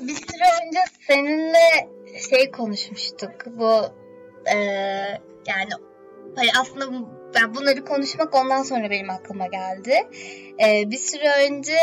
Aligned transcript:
Bir 0.00 0.14
süre 0.14 0.66
önce 0.66 0.78
seninle 1.08 1.88
şey 2.30 2.50
konuşmuştuk. 2.50 3.30
Bu 3.46 3.80
e, 4.54 4.56
yani 5.46 5.70
hayır 6.36 6.52
aslında 6.60 7.08
ben 7.34 7.54
bunları 7.54 7.84
konuşmak 7.84 8.34
ondan 8.34 8.62
sonra 8.62 8.90
benim 8.90 9.10
aklıma 9.10 9.46
geldi. 9.46 10.08
E, 10.64 10.90
bir 10.90 10.96
süre 10.96 11.48
önce 11.48 11.78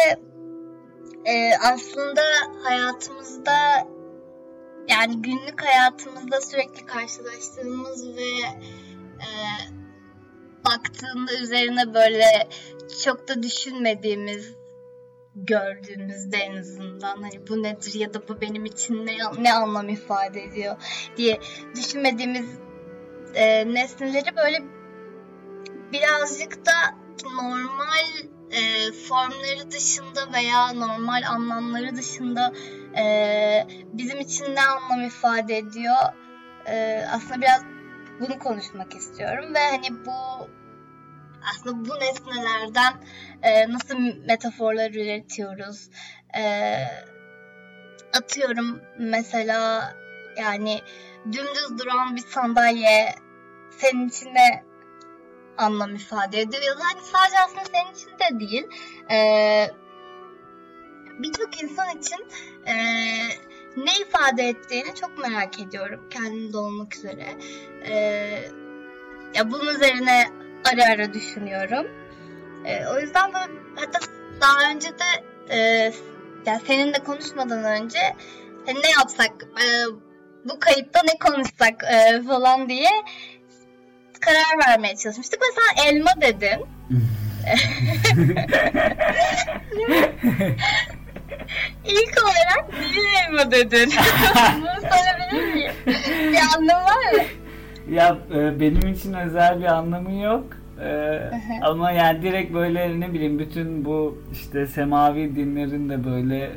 e, 1.25 1.57
aslında 1.57 2.21
hayatımızda 2.64 3.88
yani 4.89 5.21
günlük 5.21 5.61
hayatımızda 5.64 6.41
sürekli 6.41 6.86
karşılaştığımız 6.86 8.16
ve 8.18 8.32
e, 9.21 9.30
baktığında 10.66 11.33
üzerine 11.43 11.93
böyle 11.93 12.50
çok 13.04 13.28
da 13.28 13.43
düşünmediğimiz 13.43 14.61
gördüğümüzde 15.35 16.37
en 16.37 16.57
azından 16.57 17.21
hani 17.21 17.47
bu 17.49 17.63
nedir 17.63 17.93
ya 17.93 18.13
da 18.13 18.27
bu 18.27 18.41
benim 18.41 18.65
için 18.65 19.05
ne, 19.05 19.17
ne 19.39 19.54
anlam 19.54 19.89
ifade 19.89 20.43
ediyor 20.43 20.75
diye 21.17 21.39
düşünmediğimiz 21.75 22.45
e, 23.33 23.73
nesneleri 23.73 24.35
böyle 24.35 24.57
birazcık 25.93 26.65
da 26.65 26.71
normal 27.25 28.31
e, 28.51 28.91
formları 28.91 29.71
dışında 29.71 30.33
veya 30.33 30.73
normal 30.73 31.23
anlamları 31.27 31.95
dışında 31.95 32.53
e, 32.97 33.67
bizim 33.93 34.19
için 34.19 34.55
ne 34.55 34.61
anlam 34.61 35.07
ifade 35.07 35.57
ediyor? 35.57 35.95
E, 36.66 37.05
aslında 37.11 37.41
biraz 37.41 37.61
bunu 38.19 38.39
konuşmak 38.39 38.95
istiyorum 38.95 39.53
ve 39.53 39.59
hani 39.59 40.05
bu 40.05 40.47
aslında 41.50 41.89
bu 41.89 42.00
nesnelerden 42.00 42.94
e, 43.44 43.72
nasıl 43.72 43.97
metaforlar 44.28 44.92
üretiyoruz? 44.92 45.89
E, 46.38 46.44
atıyorum 48.14 48.81
mesela 49.00 49.94
yani 50.38 50.81
dümdüz 51.25 51.80
duran 51.80 52.16
bir 52.16 52.22
sandalye 52.22 53.16
senin 53.78 54.09
için 54.09 54.36
ne 54.36 54.64
anlam 55.58 55.95
ifade 55.95 56.42
ediyor? 56.42 56.64
Ya 56.64 56.75
da 56.75 56.84
hani 56.84 57.02
sadece 57.02 57.39
aslında 57.39 57.66
senin 57.66 57.94
için 57.94 58.09
de 58.09 58.39
değil. 58.39 58.67
E, 59.12 59.17
birçok 61.19 61.64
insan 61.64 61.97
için 61.97 62.25
e, 62.66 62.75
ne 63.78 63.97
ifade 64.02 64.44
ettiğini 64.44 64.95
çok 64.95 65.17
merak 65.17 65.59
ediyorum 65.59 66.09
kendimde 66.09 66.58
olmak 66.58 66.95
üzere. 66.95 67.38
E, 67.86 67.94
ya 69.36 69.52
bunun 69.52 69.75
üzerine 69.75 70.41
ara 70.65 70.93
ara 70.93 71.13
düşünüyorum 71.13 71.87
e, 72.65 72.85
o 72.87 72.99
yüzden 72.99 73.33
böyle 73.33 73.51
hatta 73.75 73.99
daha 74.41 74.71
önce 74.71 74.87
de 74.89 75.23
e, 75.49 75.57
yani 76.45 76.61
seninle 76.67 76.99
konuşmadan 77.03 77.63
önce 77.63 77.99
hani 78.65 78.81
ne 78.83 78.89
yapsak 78.89 79.31
e, 79.43 79.65
bu 80.45 80.59
kayıtta 80.59 81.01
ne 81.03 81.17
konuşsak 81.19 81.83
e, 81.83 82.23
falan 82.27 82.69
diye 82.69 82.89
karar 84.19 84.67
vermeye 84.67 84.95
çalışmıştık 84.95 85.41
ve 85.41 85.45
sen 85.55 85.85
elma 85.93 86.11
dedin. 86.21 86.65
İlk 91.85 92.23
olarak 92.23 92.73
niye 92.79 93.09
elma 93.27 93.51
dedin? 93.51 93.91
Bunu 94.57 94.89
sorabilir 94.89 95.53
miyim? 95.53 95.71
Bir 96.31 96.57
anlamı 96.57 96.85
var 96.85 97.13
mı? 97.13 97.23
Ya 97.91 98.18
e, 98.35 98.59
benim 98.59 98.94
için 98.94 99.13
özel 99.13 99.59
bir 99.59 99.66
anlamı 99.66 100.12
yok. 100.12 100.44
E, 100.84 101.19
ama 101.62 101.91
yani 101.91 102.22
direkt 102.22 102.53
böyle 102.53 103.00
ne 103.00 103.13
bileyim 103.13 103.40
bütün 103.40 103.85
bu 103.85 104.18
işte 104.31 104.68
semavi 104.68 105.35
dinlerin 105.35 105.90
de 105.90 106.06
böyle 106.06 106.38
e, 106.38 106.51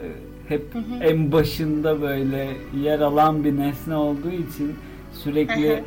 hep 0.49 0.67
en 1.03 1.33
başında 1.33 2.03
böyle 2.03 2.47
yer 2.83 3.00
alan 3.00 3.44
bir 3.44 3.56
nesne 3.56 3.97
olduğu 3.97 4.31
için 4.31 4.75
sürekli 5.12 5.84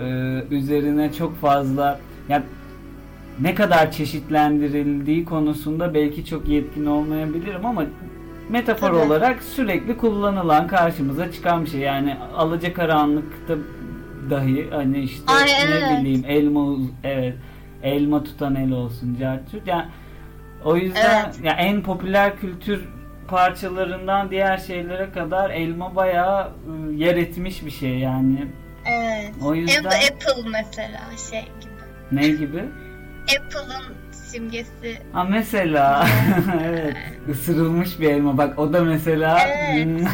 e, 0.00 0.06
üzerine 0.50 1.12
çok 1.12 1.36
fazla 1.36 2.00
yani 2.28 2.44
ne 3.40 3.54
kadar 3.54 3.92
çeşitlendirildiği 3.92 5.24
konusunda 5.24 5.94
belki 5.94 6.24
çok 6.24 6.48
yetkin 6.48 6.86
olmayabilirim 6.86 7.66
ama 7.66 7.84
metafor 8.48 8.88
Tabii. 8.88 8.96
olarak 8.96 9.42
sürekli 9.42 9.96
kullanılan 9.96 10.66
karşımıza 10.66 11.32
çıkan 11.32 11.64
bir 11.64 11.70
şey. 11.70 11.80
Yani 11.80 12.16
alacakaranlıkta 12.36 13.54
dahi 14.30 14.70
hani 14.70 14.98
işte 15.00 15.32
Ay, 15.32 15.44
ne 15.46 15.50
evet. 15.64 16.00
bileyim 16.00 16.24
elma 16.28 16.76
evet 17.04 17.34
elma 17.82 18.24
tutan 18.24 18.54
el 18.54 18.72
olsun 18.72 19.16
cartürt. 19.20 19.66
Yani 19.66 19.84
o 20.64 20.76
yüzden 20.76 21.24
Evet. 21.24 21.40
ya 21.44 21.52
en 21.52 21.82
popüler 21.82 22.36
kültür 22.36 22.84
parçalarından 23.28 24.30
diğer 24.30 24.56
şeylere 24.58 25.10
kadar 25.10 25.50
elma 25.50 25.96
bayağı 25.96 26.46
ı, 26.46 26.92
yer 26.92 27.16
etmiş 27.16 27.64
bir 27.64 27.70
şey 27.70 27.98
yani. 27.98 28.46
Evet. 28.86 29.32
O 29.44 29.54
yüzden- 29.54 29.84
Apple 29.84 30.50
mesela 30.52 31.00
şey 31.30 31.42
gibi. 31.60 31.72
Ne 32.12 32.28
gibi? 32.28 32.64
Apple'ın 33.24 33.94
simgesi. 34.12 34.98
Ha 35.12 35.24
mesela 35.24 36.06
evet 36.64 36.96
ısırılmış 37.30 38.00
bir 38.00 38.10
elma 38.10 38.38
bak 38.38 38.58
o 38.58 38.72
da 38.72 38.84
mesela 38.84 39.38
Evet. 39.46 40.00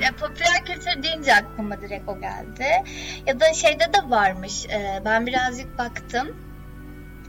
Ya 0.00 0.12
popüler 0.16 0.64
kültür 0.64 1.02
deyince 1.02 1.34
aklıma 1.34 1.80
direkt 1.80 2.08
o 2.08 2.20
geldi. 2.20 2.84
Ya 3.26 3.40
da 3.40 3.52
şeyde 3.52 3.84
de 3.92 4.10
varmış. 4.10 4.66
e, 4.66 5.02
ben 5.04 5.26
birazcık 5.26 5.78
baktım. 5.78 6.36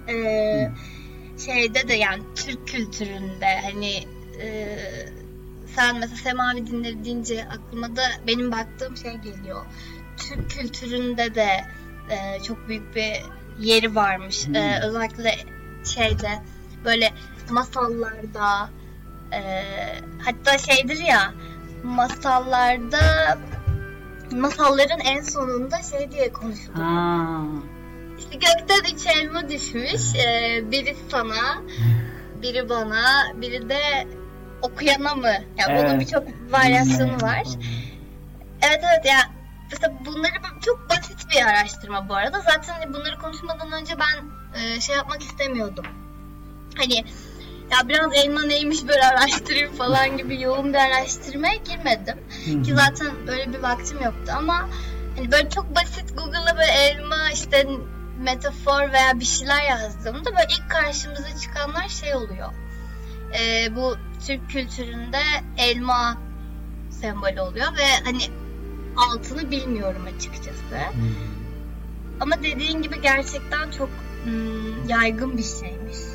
E, 0.09 0.16
şeyde 1.46 1.88
de 1.88 1.94
yani 1.94 2.24
Türk 2.36 2.68
kültüründe 2.68 3.59
hani 3.64 4.04
e, 4.42 4.78
sen 5.76 6.00
mesela 6.00 6.18
semavi 6.18 6.68
dinleri 6.68 7.06
deyince 7.06 7.46
aklıma 7.46 7.96
da 7.96 8.04
benim 8.28 8.52
baktığım 8.52 8.98
şey 8.98 9.14
geliyor. 9.14 9.66
Türk 10.18 10.52
kültüründe 10.52 11.36
de 11.36 11.50
e, 12.09 12.44
çok 12.44 12.68
büyük 12.68 12.96
bir 12.96 13.22
yeri 13.59 13.96
varmış. 13.96 14.48
Hmm. 14.48 14.56
E, 14.56 14.80
özellikle 14.84 15.36
şeyde 15.86 16.30
böyle 16.86 17.14
masallarda 17.50 18.70
e, 19.34 19.64
hatta 20.26 20.58
şeydir 20.58 20.98
ya 20.98 21.34
masallarda 21.84 23.38
masalların 24.31 25.00
en 25.00 25.22
sonunda 25.22 25.81
şey 25.81 26.12
diye 26.12 26.31
konuşulur. 26.34 26.75
ha. 26.80 27.42
İşte 28.19 28.34
gökten 28.34 28.96
üç 28.96 29.08
elma 29.08 29.50
düşmüş. 29.50 30.16
Ee, 30.16 30.64
biri 30.72 30.96
sana, 31.12 31.62
biri 32.41 32.70
bana, 32.70 33.24
biri 33.41 33.70
de 33.70 34.08
okuyana 34.62 35.16
mı? 35.16 35.34
Yani 35.58 35.78
bunun 35.78 35.90
Evet. 35.90 36.00
birçok 36.00 36.24
varyasyonu 36.52 37.22
var. 37.22 37.44
Evet 38.62 38.84
evet 38.94 39.06
ya 39.06 39.18
mesela 39.72 39.94
bunları 40.06 40.34
ben- 40.44 40.59
çok 40.59 40.90
basit 40.90 41.30
bir 41.31 41.46
araştırma 41.46 42.09
bu 42.09 42.16
arada. 42.16 42.40
Zaten 42.40 42.74
hani 42.74 42.94
bunları 42.94 43.18
konuşmadan 43.20 43.72
önce 43.72 43.94
ben 44.00 44.25
e, 44.62 44.81
şey 44.81 44.96
yapmak 44.96 45.22
istemiyordum. 45.22 45.86
Hani 46.78 47.03
ya 47.72 47.90
biraz 47.90 48.14
elma 48.14 48.42
neymiş 48.44 48.88
böyle 48.88 49.02
araştırayım 49.02 49.74
falan 49.74 50.18
gibi 50.18 50.42
yoğun 50.42 50.74
bir 50.74 50.78
araştırmaya 50.78 51.56
girmedim. 51.56 52.18
Hı 52.46 52.62
Ki 52.64 52.74
zaten 52.76 53.28
böyle 53.28 53.54
bir 53.54 53.59
vaktim 53.59 54.04
yoktu 54.04 54.34
ama 54.38 54.70
hani 55.18 55.32
böyle 55.32 55.50
çok 55.50 55.76
basit 55.76 56.18
Google'a 56.18 56.58
böyle 56.58 56.72
elma 56.72 57.32
işte 57.34 57.68
metafor 58.20 58.94
veya 58.94 59.20
bir 59.20 59.26
şeyler 59.26 59.64
yazdığımda 59.64 60.32
böyle 60.32 60.48
ilk 60.50 60.70
karşımıza 60.70 61.40
çıkanlar 61.42 61.88
şey 61.88 62.16
oluyor. 62.16 62.54
Ee, 63.40 63.76
bu 63.76 63.96
Türk 64.28 64.50
kültüründe 64.50 65.22
elma 65.58 66.17
sembolü 66.90 67.41
oluyor 67.41 67.78
ve 67.78 68.03
hani 68.03 68.20
altını 68.97 69.52
bilmiyorum 69.52 70.08
açıkçası. 70.17 70.78
Ama 72.20 72.44
dediğin 72.44 72.82
gibi 72.82 73.02
gerçekten 73.02 73.72
çok 73.72 73.90
hmm, 74.24 74.88
yaygın 74.88 75.38
bir 75.38 75.44
şeymiş. 75.44 76.10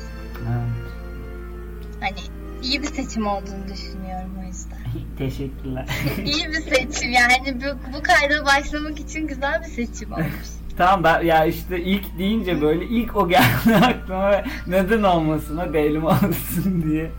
Hani 1.99 2.19
iyi 2.63 2.81
bir 2.81 2.87
seçim 2.87 3.27
olduğunu 3.27 3.67
düşünüyorum 3.73 4.31
o 4.43 4.47
yüzden. 4.47 4.77
Teşekkürler. 5.17 5.87
İyi 6.25 6.47
bir 6.47 6.75
seçim 6.75 7.11
yani 7.11 7.33
bu, 7.55 7.93
bu 7.97 8.03
kayda 8.03 8.45
başlamak 8.45 8.99
için 8.99 9.27
güzel 9.27 9.61
bir 9.61 9.67
seçim 9.85 10.11
olmuş. 10.13 10.47
tamam 10.77 11.03
ben 11.03 11.21
ya 11.23 11.45
işte 11.45 11.79
ilk 11.83 12.17
deyince 12.19 12.61
böyle 12.61 12.85
ilk 12.85 13.15
o 13.15 13.27
geldi 13.29 13.75
aklıma 13.85 14.43
neden 14.67 15.03
olmasın 15.03 15.57
hadi 15.57 15.77
elma 15.77 16.09
olsun 16.09 16.83
diye. 16.83 17.11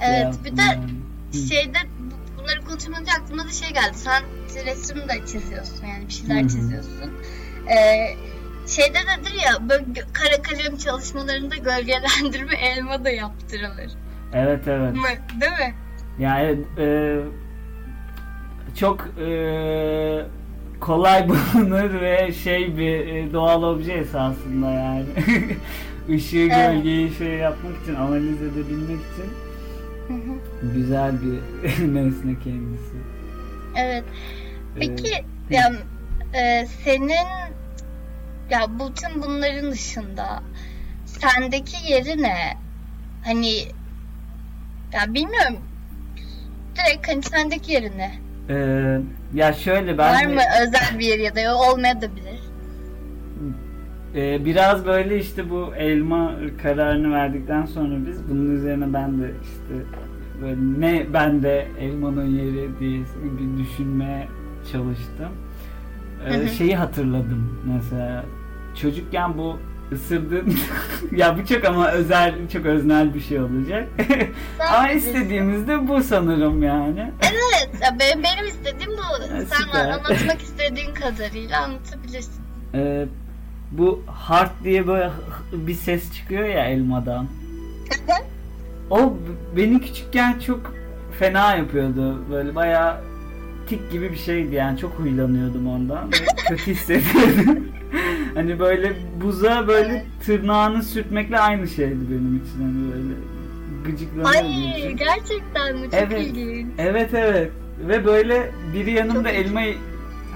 şey 0.00 0.08
Evet 0.10 0.22
yaptım 0.24 0.44
bir 0.44 0.56
de 1.38 1.48
şeyde 1.48 1.78
bu- 2.00 2.38
bunları 2.42 2.64
konuşmayınca 2.64 3.12
aklıma 3.22 3.44
da 3.44 3.50
şey 3.50 3.68
geldi. 3.68 3.94
Sen 3.94 4.22
resim 4.66 4.96
de 4.96 5.26
çiziyorsun 5.26 5.86
yani 5.86 6.08
bir 6.08 6.12
şeyler 6.12 6.42
çiziyorsun. 6.42 7.10
Ee, 7.68 8.16
şeyde 8.72 8.98
dedir 8.98 9.34
ya 9.46 9.68
böyle 9.68 9.84
kara 10.12 10.42
kalem 10.42 10.76
çalışmalarında 10.76 11.56
gölgelendirme 11.56 12.54
elma 12.60 13.04
da 13.04 13.10
yaptırılır. 13.10 13.92
Evet 14.32 14.68
evet. 14.68 14.94
Değil 15.40 15.52
mi? 15.52 15.74
Yani 16.18 16.58
e, 16.78 17.18
çok 18.76 19.08
e, 19.20 20.26
kolay 20.80 21.28
bulunur 21.28 22.00
ve 22.00 22.32
şey 22.32 22.76
bir 22.78 23.06
e, 23.06 23.32
doğal 23.32 23.62
obje 23.62 23.92
esasında 23.92 24.70
yani. 24.70 25.06
Işığı 26.08 26.36
Evet. 26.36 26.72
gölgeyi 26.72 27.14
şey 27.14 27.28
yapmak 27.28 27.82
için 27.82 27.94
analiz 27.94 28.42
edebilmek 28.42 28.98
için 28.98 29.32
Güzel 30.74 31.12
bir 31.22 31.94
nesne 31.94 32.34
kendisi. 32.44 32.96
Evet. 33.76 34.04
Peki 34.80 35.14
ee, 35.50 35.54
ya, 35.54 35.72
e, 36.34 36.66
senin 36.84 37.52
ya 38.50 38.66
bütün 38.68 39.22
bunların 39.22 39.70
dışında 39.70 40.42
sendeki 41.06 41.92
yeri 41.92 42.22
ne? 42.22 42.56
Hani 43.24 43.54
ya 44.92 45.14
bilmiyorum. 45.14 45.58
Direkt 46.74 47.08
hani 47.08 47.22
sendeki 47.22 47.72
yeri 47.72 47.98
ne? 47.98 48.12
Ee, 48.50 49.00
ya 49.34 49.52
şöyle 49.52 49.98
ben 49.98 50.14
Var 50.14 50.26
mı 50.34 50.40
özel 50.62 50.98
bir 50.98 51.06
yeri 51.06 51.22
ya 51.22 51.36
da 51.36 51.56
olmayabilir? 51.56 52.40
Ee, 54.14 54.44
biraz 54.44 54.86
böyle 54.86 55.18
işte 55.18 55.50
bu 55.50 55.74
elma 55.76 56.34
kararını 56.62 57.12
verdikten 57.12 57.66
sonra 57.66 58.06
biz 58.06 58.28
bunun 58.28 58.56
üzerine 58.56 58.92
ben 58.94 59.20
de 59.20 59.30
işte 59.42 59.84
böyle 60.42 60.56
ne 60.78 61.06
ben 61.14 61.42
de 61.42 61.68
elmanın 61.80 62.26
yeri 62.26 62.78
diye 62.80 63.00
bir 63.38 63.64
düşünmeye 63.64 64.28
çalıştım. 64.72 65.32
Ee, 66.26 66.48
şeyi 66.48 66.76
hatırladım 66.76 67.60
mesela 67.74 68.24
çocukken 68.80 69.38
bu 69.38 69.58
ısırdığın 69.92 70.54
ya 71.16 71.38
bu 71.38 71.46
çok 71.46 71.64
ama 71.64 71.90
özel 71.90 72.34
çok 72.52 72.66
öznel 72.66 73.14
bir 73.14 73.20
şey 73.20 73.40
olacak. 73.40 73.88
ama 74.70 74.90
istediğimizde 74.90 75.88
bu 75.88 76.02
sanırım 76.02 76.62
yani. 76.62 77.12
Evet 77.22 77.70
benim, 78.00 78.22
benim 78.22 78.46
istediğim 78.46 78.92
bu. 78.92 79.22
Sen 79.46 79.80
anlatmak 79.80 80.42
istediğin 80.42 80.94
kadarıyla 80.94 81.62
anlatabilirsin. 81.62 82.42
Ee, 82.74 83.06
bu 83.70 84.02
hard 84.06 84.50
diye 84.64 84.86
böyle 84.86 85.10
bir 85.52 85.74
ses 85.74 86.12
çıkıyor 86.12 86.44
ya 86.44 86.64
elmadan. 86.64 87.26
o 88.90 89.16
beni 89.56 89.80
küçükken 89.80 90.38
çok 90.38 90.74
fena 91.18 91.56
yapıyordu. 91.56 92.30
Böyle 92.30 92.54
bayağı 92.54 93.00
tik 93.66 93.90
gibi 93.90 94.12
bir 94.12 94.16
şeydi 94.16 94.54
yani 94.54 94.78
çok 94.78 94.92
huylanıyordum 94.92 95.68
ondan. 95.68 96.10
kötü 96.48 96.66
hissediyordum. 96.66 97.68
hani 98.34 98.58
böyle 98.58 98.92
buza 99.22 99.68
böyle 99.68 100.04
tırnağını 100.26 100.82
sürtmekle 100.82 101.38
aynı 101.38 101.68
şeydi 101.68 102.00
benim 102.10 102.36
için 102.36 102.62
hani 102.62 102.92
böyle 102.92 103.14
gıcıklanıyordu. 103.84 104.38
Ay 104.38 104.92
gerçekten 104.92 105.76
mi? 105.76 105.84
Çok 105.84 105.94
evet, 105.94 106.26
ilginç. 106.26 106.66
Evet 106.78 107.14
evet. 107.14 107.50
Ve 107.88 108.04
böyle 108.04 108.50
biri 108.74 108.90
yanımda 108.90 109.28
çok 109.28 109.38
elmayı 109.38 109.74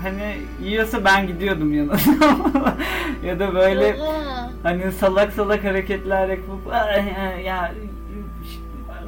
hani 0.03 0.37
yiyorsa 0.65 1.05
ben 1.05 1.27
gidiyordum 1.27 1.75
yanına. 1.75 1.97
ya 3.27 3.39
da 3.39 3.55
böyle 3.55 3.97
Oha. 4.03 4.51
hani 4.63 4.93
salak 4.93 5.33
salak 5.33 5.65
hareketler 5.65 6.29
yapıp 6.29 6.61
ya 7.45 7.73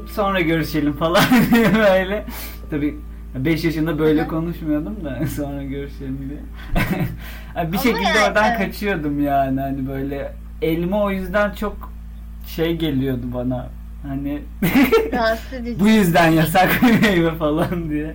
sonra 0.06 0.40
görüşelim 0.40 0.92
falan 0.92 1.22
diye 1.54 1.74
böyle. 1.74 2.26
Tabii 2.70 2.96
5 3.34 3.64
yaşında 3.64 3.98
böyle 3.98 4.28
konuşmuyordum 4.28 5.04
da 5.04 5.26
sonra 5.36 5.62
görüşelim 5.62 6.18
diye. 6.28 6.40
bir 7.56 7.60
Ama 7.60 7.78
şekilde 7.78 8.02
yani, 8.02 8.28
oradan 8.28 8.44
evet. 8.44 8.58
kaçıyordum 8.58 9.24
yani 9.24 9.60
hani 9.60 9.88
böyle 9.88 10.32
elma 10.62 11.02
o 11.02 11.10
yüzden 11.10 11.50
çok 11.50 11.92
şey 12.46 12.76
geliyordu 12.76 13.22
bana. 13.34 13.68
Hani 14.02 14.42
bu 15.80 15.88
yüzden 15.88 16.28
yasak 16.28 16.82
meyve 17.02 17.34
falan 17.34 17.90
diye. 17.90 18.14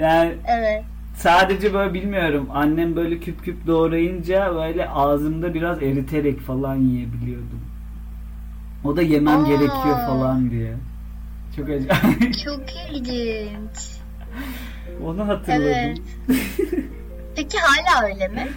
yani 0.00 0.32
evet. 0.46 0.84
sadece 1.14 1.74
böyle 1.74 1.94
bilmiyorum 1.94 2.48
annem 2.52 2.96
böyle 2.96 3.18
küp 3.18 3.44
küp 3.44 3.66
doğrayınca 3.66 4.54
böyle 4.54 4.88
ağzımda 4.88 5.54
biraz 5.54 5.82
eriterek 5.82 6.40
falan 6.40 6.76
yiyebiliyordum. 6.76 7.60
O 8.84 8.96
da 8.96 9.02
yemem 9.02 9.44
Aa. 9.44 9.48
gerekiyor 9.48 9.96
falan 10.06 10.50
diye. 10.50 10.74
Çok 11.58 11.68
acayip. 11.68 12.34
Çok 12.44 12.60
ilginç. 12.92 13.98
Onu 15.04 15.28
hatırladım. 15.28 15.64
Evet. 15.64 15.98
Peki 17.36 17.58
hala 17.58 18.06
öyle 18.06 18.28
mi? 18.28 18.48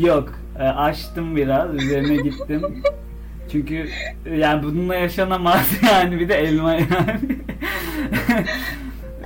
Yok. 0.00 0.38
E, 0.58 0.62
açtım 0.62 1.36
biraz. 1.36 1.74
Üzerine 1.74 2.16
gittim. 2.16 2.82
Çünkü 3.52 3.88
e, 4.26 4.36
yani 4.36 4.62
bununla 4.62 4.94
yaşanamaz 4.94 5.70
yani 5.92 6.20
bir 6.20 6.28
de 6.28 6.34
elma 6.34 6.72
yani. 6.72 7.38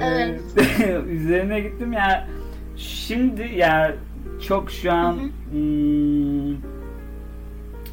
E, 0.00 0.06
evet. 0.06 0.40
üzerine 1.10 1.60
gittim 1.60 1.92
ya. 1.92 2.00
Yani, 2.08 2.24
şimdi 2.76 3.42
ya 3.42 3.48
yani 3.56 3.94
çok 4.46 4.70
şu 4.70 4.92
an 4.92 5.19
hmm, 5.50 6.56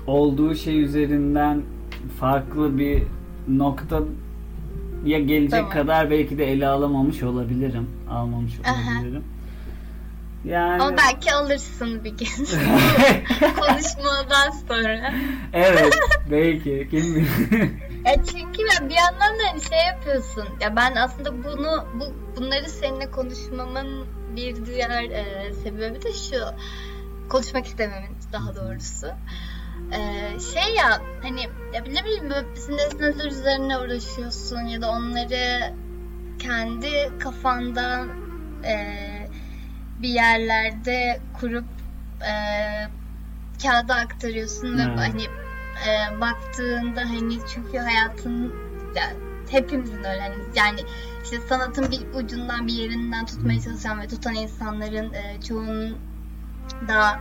olduğu 0.07 0.55
şey 0.55 0.81
üzerinden 0.81 1.61
farklı 2.19 2.77
bir 2.77 3.03
nokta 3.47 4.01
ya 5.05 5.19
gelecek 5.19 5.51
tamam. 5.51 5.69
kadar 5.69 6.11
belki 6.11 6.37
de 6.37 6.51
ele 6.51 6.67
alamamış 6.67 7.23
olabilirim. 7.23 7.89
Almamış 8.09 8.53
olabilirim. 8.59 9.23
Aha. 9.23 9.35
Yani... 10.45 10.83
Ama 10.83 10.97
belki 10.97 11.33
alırsın 11.33 12.03
bir 12.03 12.09
gün. 12.09 12.27
Konuşmadan 13.39 14.51
sonra. 14.67 15.13
evet. 15.53 15.99
Belki. 16.31 16.87
Kim 16.91 17.15
bilir. 17.15 17.71
Ya 18.05 18.15
çünkü 18.15 18.61
ya 18.61 18.89
bir 18.89 18.95
yandan 18.95 19.39
da 19.39 19.43
hani 19.51 19.61
şey 19.61 19.77
yapıyorsun. 19.87 20.45
Ya 20.61 20.75
ben 20.75 20.95
aslında 20.95 21.43
bunu 21.43 21.85
bu 21.99 22.13
bunları 22.37 22.69
seninle 22.69 23.11
konuşmamın 23.11 24.05
bir 24.35 24.65
diğer 24.65 25.03
e, 25.03 25.53
sebebi 25.63 26.01
de 26.01 26.13
şu. 26.13 26.37
Konuşmak 27.29 27.65
istememin 27.65 28.17
daha 28.33 28.55
doğrusu. 28.55 29.07
Ee, 29.91 30.39
şey 30.39 30.75
ya 30.75 31.01
hani 31.21 31.41
ya 31.73 31.81
ne 31.81 32.05
bileyim 32.05 32.29
nesneler 32.69 33.25
üzerine 33.25 33.77
uğraşıyorsun 33.77 34.61
ya 34.61 34.81
da 34.81 34.89
onları 34.89 35.73
kendi 36.39 37.19
kafanda 37.19 38.05
e, 38.65 38.95
bir 40.01 40.09
yerlerde 40.09 41.19
kurup 41.39 41.65
e, 42.21 42.33
kağıda 43.63 43.95
aktarıyorsun 43.95 44.67
hmm. 44.67 44.77
ve 44.77 44.83
hani 44.83 45.23
e, 45.87 46.21
baktığında 46.21 47.01
hani 47.01 47.37
çünkü 47.53 47.77
hayatın 47.77 48.53
yani 48.95 49.13
hepimizin 49.49 50.03
öyle 50.03 50.21
hani 50.21 50.35
yani 50.55 50.79
işte 51.23 51.39
sanatın 51.49 51.91
bir 51.91 52.19
ucundan 52.19 52.67
bir 52.67 52.73
yerinden 52.73 53.25
tutmaya 53.25 53.61
çalışan 53.61 54.01
ve 54.01 54.07
tutan 54.07 54.35
insanların 54.35 55.13
e, 55.13 55.41
çoğunun 55.47 55.97
da 56.87 57.19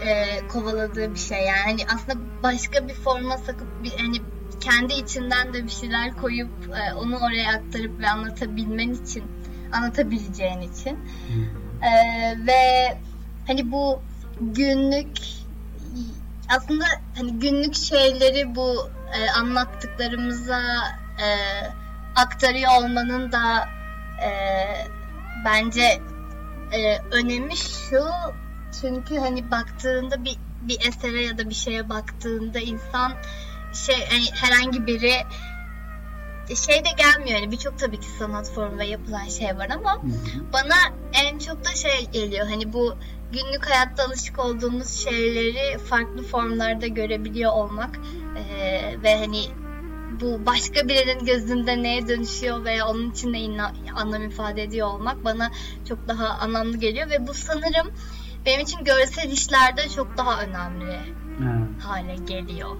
e, 0.00 0.46
kovaladığı 0.48 1.14
bir 1.14 1.18
şey. 1.18 1.38
Yani 1.38 1.60
hani 1.64 1.86
aslında 1.94 2.18
başka 2.42 2.88
bir 2.88 2.94
forma 2.94 3.38
sakıp 3.38 3.84
bir 3.84 3.90
hani 3.90 4.16
kendi 4.60 4.94
içinden 4.94 5.54
de 5.54 5.64
bir 5.64 5.70
şeyler 5.70 6.16
koyup 6.16 6.50
e, 6.76 6.94
onu 6.94 7.16
oraya 7.16 7.50
aktarıp 7.50 8.00
ve 8.00 8.08
anlatabilmen 8.08 8.92
için 8.92 9.24
anlatabileceğin 9.72 10.60
için. 10.60 10.98
E, 11.82 11.90
ve 12.46 12.98
hani 13.46 13.72
bu 13.72 14.02
günlük 14.40 15.18
aslında 16.48 16.84
hani 17.16 17.38
günlük 17.38 17.74
şeyleri 17.74 18.54
bu 18.54 18.88
e, 19.14 19.30
anlattıklarımıza 19.30 20.60
e, 21.18 21.28
aktarıyor 22.16 22.70
olmanın 22.78 23.32
da 23.32 23.68
e, 24.24 24.30
bence 25.44 26.00
e, 26.72 26.98
önemi 27.10 27.56
şu 27.56 28.04
çünkü 28.80 29.18
hani 29.18 29.50
baktığında 29.50 30.24
bir 30.24 30.36
bir 30.62 30.78
esere 30.88 31.22
ya 31.22 31.38
da 31.38 31.50
bir 31.50 31.54
şeye 31.54 31.88
baktığında 31.88 32.58
insan 32.58 33.12
şey 33.72 34.06
hani 34.10 34.24
herhangi 34.32 34.86
biri 34.86 35.14
şey 36.66 36.84
de 36.84 36.88
gelmiyor 36.98 37.40
yani 37.40 37.52
birçok 37.52 37.78
tabii 37.78 38.00
ki 38.00 38.08
sanat 38.18 38.50
formu 38.50 38.82
yapılan 38.82 39.28
şey 39.28 39.56
var 39.56 39.68
ama 39.70 39.94
Hı-hı. 39.94 40.52
bana 40.52 40.74
en 41.12 41.38
çok 41.38 41.64
da 41.64 41.68
şey 41.68 42.06
geliyor 42.12 42.46
hani 42.46 42.72
bu 42.72 42.94
günlük 43.32 43.70
hayatta 43.70 44.04
alışık 44.04 44.38
olduğumuz 44.38 44.90
şeyleri 44.90 45.78
farklı 45.78 46.22
formlarda 46.22 46.86
görebiliyor 46.86 47.52
olmak 47.52 48.00
ee, 48.36 49.02
ve 49.02 49.18
hani 49.18 49.40
bu 50.20 50.46
başka 50.46 50.88
birinin 50.88 51.24
gözünde 51.24 51.82
neye 51.82 52.08
dönüşüyor 52.08 52.64
veya 52.64 52.86
onun 52.86 53.10
için 53.10 53.32
ne 53.32 53.62
anlam 53.94 54.22
ifade 54.22 54.62
ediyor 54.62 54.88
olmak 54.88 55.24
bana 55.24 55.50
çok 55.88 56.08
daha 56.08 56.28
anlamlı 56.28 56.76
geliyor 56.76 57.10
ve 57.10 57.26
bu 57.26 57.34
sanırım 57.34 57.90
benim 58.46 58.60
için 58.60 58.84
görsel 58.84 59.30
işlerde 59.30 59.88
çok 59.96 60.18
daha 60.18 60.42
önemli 60.42 60.96
evet. 61.38 61.82
hale 61.82 62.16
geliyor. 62.28 62.70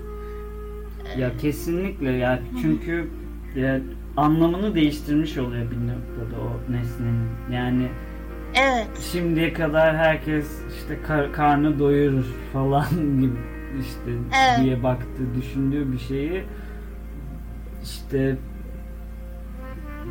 Ya 1.18 1.36
kesinlikle 1.36 2.10
ya 2.10 2.42
çünkü 2.62 3.10
ya 3.56 3.80
anlamını 4.16 4.74
değiştirmiş 4.74 5.38
oluyor 5.38 5.70
bir 5.70 5.76
noktada 5.76 6.40
o 6.40 6.72
nesnenin. 6.72 7.28
Yani 7.52 7.88
Evet. 8.54 8.88
Şimdiye 9.12 9.52
kadar 9.52 9.96
herkes 9.96 10.46
işte 10.78 10.98
kar, 11.06 11.32
karnı 11.32 11.78
doyurur 11.78 12.24
falan 12.52 12.90
gibi 13.20 13.38
işte 13.80 14.10
evet. 14.10 14.64
diye 14.64 14.82
baktı, 14.82 15.22
düşündüğü 15.36 15.92
bir 15.92 15.98
şeyi 15.98 16.44
işte 17.82 18.36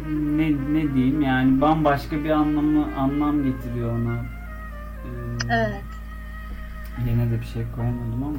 ne 0.10 0.51
ne 0.51 0.93
diyeyim 0.93 1.22
yani 1.22 1.62
bambaşka 1.62 2.24
bir 2.24 2.29
anlamı 2.29 2.95
anlam 2.98 3.43
getiriyor 3.43 3.91
ona 3.91 4.25
Evet. 5.53 5.83
Yine 7.07 7.31
de 7.31 7.41
bir 7.41 7.45
şey 7.45 7.63
koyamadım 7.75 8.24
ama. 8.24 8.38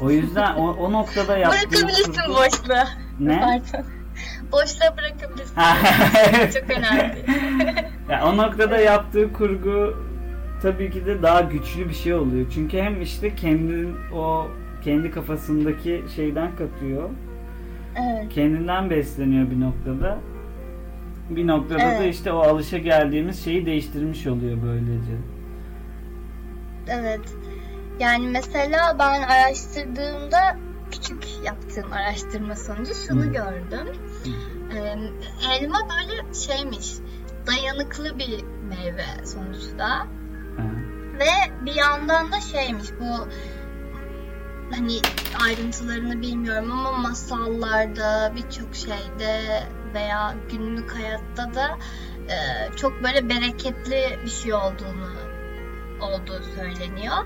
O 0.00 0.10
yüzden 0.10 0.54
o, 0.54 0.70
o 0.70 0.92
noktada 0.92 1.38
yaptığım 1.38 1.70
Bırakabilirsin 1.70 2.12
kurgu... 2.12 2.34
boşluğa. 2.34 2.88
Ne? 3.20 3.40
Pardon. 3.40 3.86
Boşluğa 4.52 4.96
bırakabilirsin. 4.96 5.54
Çok 6.60 6.70
önemli. 6.78 7.24
ya, 8.10 8.26
o 8.26 8.36
noktada 8.36 8.78
yaptığı 8.78 9.32
kurgu 9.32 9.96
tabii 10.62 10.90
ki 10.90 11.06
de 11.06 11.22
daha 11.22 11.40
güçlü 11.40 11.88
bir 11.88 11.94
şey 11.94 12.14
oluyor. 12.14 12.46
Çünkü 12.54 12.78
hem 12.78 13.02
işte 13.02 13.34
kendi 13.36 13.88
o 14.14 14.46
kendi 14.84 15.10
kafasındaki 15.10 16.04
şeyden 16.16 16.56
katıyor. 16.56 17.10
Evet. 17.96 18.32
Kendinden 18.34 18.90
besleniyor 18.90 19.50
bir 19.50 19.60
noktada. 19.60 20.18
Bir 21.30 21.46
noktada 21.46 21.78
da 21.78 21.82
Evet. 22.02 22.14
işte 22.14 22.32
o 22.32 22.38
alışa 22.38 22.78
geldiğimiz 22.78 23.44
şeyi 23.44 23.66
değiştirmiş 23.66 24.26
oluyor 24.26 24.58
böylece. 24.66 25.12
Evet. 26.88 27.20
Yani 28.00 28.28
mesela 28.28 28.96
ben 28.98 29.22
araştırdığımda 29.22 30.56
küçük 30.90 31.26
yaptığım 31.44 31.92
araştırma 31.92 32.56
sonucu 32.56 32.94
şunu 32.94 33.22
Hı. 33.22 33.26
gördüm. 33.26 33.96
Ee, 34.74 34.96
elma 35.52 35.78
böyle 35.90 36.34
şeymiş, 36.34 36.92
dayanıklı 37.46 38.18
bir 38.18 38.44
meyve 38.44 39.24
sonuçta. 39.24 39.88
Ha. 39.88 40.06
Ve 41.18 41.64
bir 41.66 41.74
yandan 41.74 42.32
da 42.32 42.40
şeymiş 42.40 42.88
bu 43.00 43.28
hani 44.70 44.98
ayrıntılarını 45.44 46.22
bilmiyorum 46.22 46.72
ama 46.72 46.92
masallarda 46.92 48.32
birçok 48.36 48.74
şeyde 48.74 49.62
veya 49.94 50.34
günlük 50.50 50.94
hayatta 50.94 51.54
da 51.54 51.78
e, 52.28 52.36
çok 52.76 53.02
böyle 53.02 53.28
bereketli 53.28 54.18
bir 54.24 54.30
şey 54.30 54.54
olduğunu 54.54 55.25
olduğu 56.00 56.42
söyleniyor. 56.56 57.16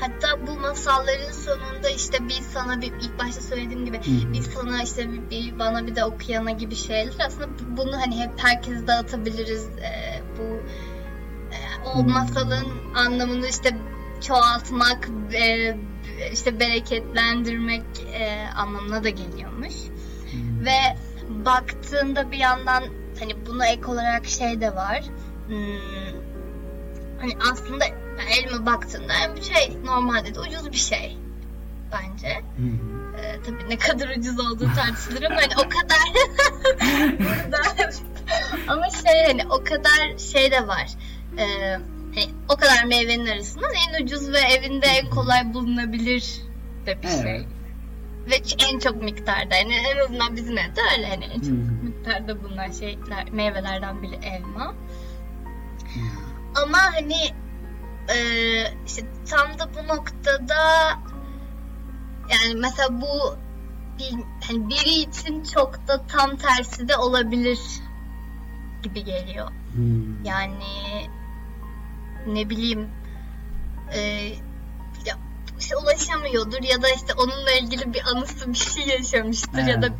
Hatta 0.00 0.46
bu 0.46 0.60
masalların 0.60 1.32
sonunda 1.32 1.90
işte 1.96 2.28
bir 2.28 2.42
sana 2.54 2.80
bir 2.80 2.92
ilk 3.00 3.18
başta 3.18 3.40
söylediğim 3.40 3.84
gibi 3.84 3.96
Hı 3.96 4.28
hı. 4.28 4.32
bir 4.32 4.42
sana 4.42 4.82
işte 4.82 5.12
bir, 5.12 5.30
bir 5.30 5.58
bana 5.58 5.86
bir 5.86 5.96
de 5.96 6.04
okuyana 6.04 6.50
gibi 6.50 6.74
şeyler 6.74 7.12
aslında 7.26 7.48
bu- 7.48 7.76
bunu 7.76 7.96
hani 8.00 8.18
hep 8.20 8.30
herkese 8.36 8.86
dağıtabiliriz. 8.86 9.66
E, 9.66 10.22
bu 10.38 10.42
e, 11.54 11.58
o 11.88 11.98
Hmm. 11.98 12.10
masalın 12.12 12.66
anlamını 12.94 13.46
işte 13.48 13.76
çoğaltmak, 14.20 15.08
e, 15.32 15.76
işte 16.32 16.60
bereketlendirmek 16.60 17.82
e, 18.14 18.46
anlamına 18.56 19.04
da 19.04 19.08
geliyormuş. 19.08 19.74
Hmm. 20.30 20.64
Ve 20.66 20.78
baktığında 21.44 22.30
bir 22.32 22.36
yandan 22.38 22.84
hani 23.20 23.46
buna 23.46 23.66
ek 23.66 23.86
olarak 23.86 24.26
şey 24.26 24.60
de 24.60 24.74
var. 24.74 25.04
Hmm, 25.46 26.20
hani 27.20 27.32
aslında 27.52 27.84
elma 28.18 28.66
baktığında 28.66 29.14
bir 29.36 29.42
şey 29.42 29.76
normalde 29.84 30.34
de 30.34 30.40
ucuz 30.40 30.72
bir 30.72 30.76
şey 30.76 31.18
bence. 31.92 32.28
Ee, 33.18 33.42
tabii 33.46 33.68
ne 33.68 33.78
kadar 33.78 34.08
ucuz 34.18 34.40
olduğu 34.40 34.74
tartışılır 34.74 35.22
ama 35.22 35.36
hani 35.36 35.52
o 35.56 35.68
kadar 35.68 35.98
ama 38.68 38.90
şey 38.90 39.24
hani 39.26 39.46
o 39.46 39.64
kadar 39.64 40.18
şey 40.32 40.50
de 40.50 40.68
var. 40.68 40.88
Ee, 41.38 41.72
hani 42.14 42.28
o 42.48 42.56
kadar 42.56 42.84
meyvenin 42.84 43.26
arasından 43.26 43.70
en 43.74 44.04
ucuz 44.04 44.32
ve 44.32 44.38
evinde 44.38 44.86
en 44.86 45.10
kolay 45.10 45.54
bulunabilir 45.54 46.34
de 46.86 47.02
bir 47.02 47.08
Evet. 47.08 47.22
şey. 47.22 47.46
Ve 48.30 48.42
en 48.70 48.78
çok 48.78 49.02
miktarda 49.02 49.54
yani 49.54 49.74
en 49.74 49.98
azından 49.98 50.36
bizim 50.36 50.58
evde 50.58 50.80
öyle 50.96 51.08
hani 51.08 51.24
en 51.24 51.40
çok 51.40 51.48
hı. 51.48 51.84
miktarda 51.84 52.42
bulunan 52.44 52.70
şeyler 52.70 53.30
meyvelerden 53.32 54.02
biri 54.02 54.14
elma. 54.14 54.74
Ama 56.54 56.78
hani 56.78 57.16
e, 58.14 58.18
işte 58.86 59.06
tam 59.30 59.58
da 59.58 59.68
bu 59.74 59.88
noktada 59.88 60.54
yani 62.30 62.54
mesela 62.54 63.00
bu 63.00 63.36
bir, 63.98 64.24
hani 64.46 64.68
biri 64.68 64.90
için 64.90 65.44
çok 65.44 65.88
da 65.88 66.06
tam 66.06 66.36
tersi 66.36 66.88
de 66.88 66.96
olabilir 66.96 67.58
gibi 68.82 69.04
geliyor. 69.04 69.50
Hmm. 69.74 70.24
Yani 70.24 71.08
ne 72.26 72.50
bileyim 72.50 72.88
e, 73.92 74.00
ya, 75.06 75.18
işte 75.58 75.76
ulaşamıyordur 75.76 76.62
ya 76.62 76.82
da 76.82 76.88
işte 76.88 77.12
onunla 77.14 77.52
ilgili 77.52 77.94
bir 77.94 78.02
anısı 78.06 78.52
bir 78.52 78.58
şey 78.58 78.86
yaşamıştır 78.86 79.58
ya 79.58 79.82
da 79.82 79.86
Evet. 79.86 79.98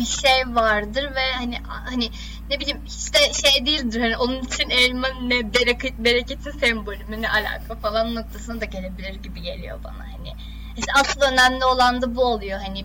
Bir 0.00 0.04
şey 0.04 0.54
vardır 0.54 1.04
ve 1.14 1.32
hani 1.34 1.58
hani 1.64 2.10
ne 2.50 2.60
bileyim 2.60 2.80
işte 2.86 3.18
şey 3.32 3.66
değildir 3.66 4.00
hani 4.00 4.16
onun 4.16 4.40
için 4.40 4.70
elma 4.70 5.08
ne 5.22 5.54
bereket 5.54 5.98
bereketin 5.98 6.50
sembolü 6.50 7.04
mü 7.04 7.22
ne 7.22 7.30
alaka 7.30 7.74
falan 7.74 8.14
noktasına 8.14 8.60
da 8.60 8.64
gelebilir 8.64 9.14
gibi 9.14 9.42
geliyor 9.42 9.78
bana 9.84 10.06
hani 10.16 10.32
işte 10.76 10.92
asıl 11.00 11.20
önemli 11.20 11.64
olan 11.64 12.02
da 12.02 12.16
bu 12.16 12.24
oluyor 12.24 12.60
hani 12.66 12.84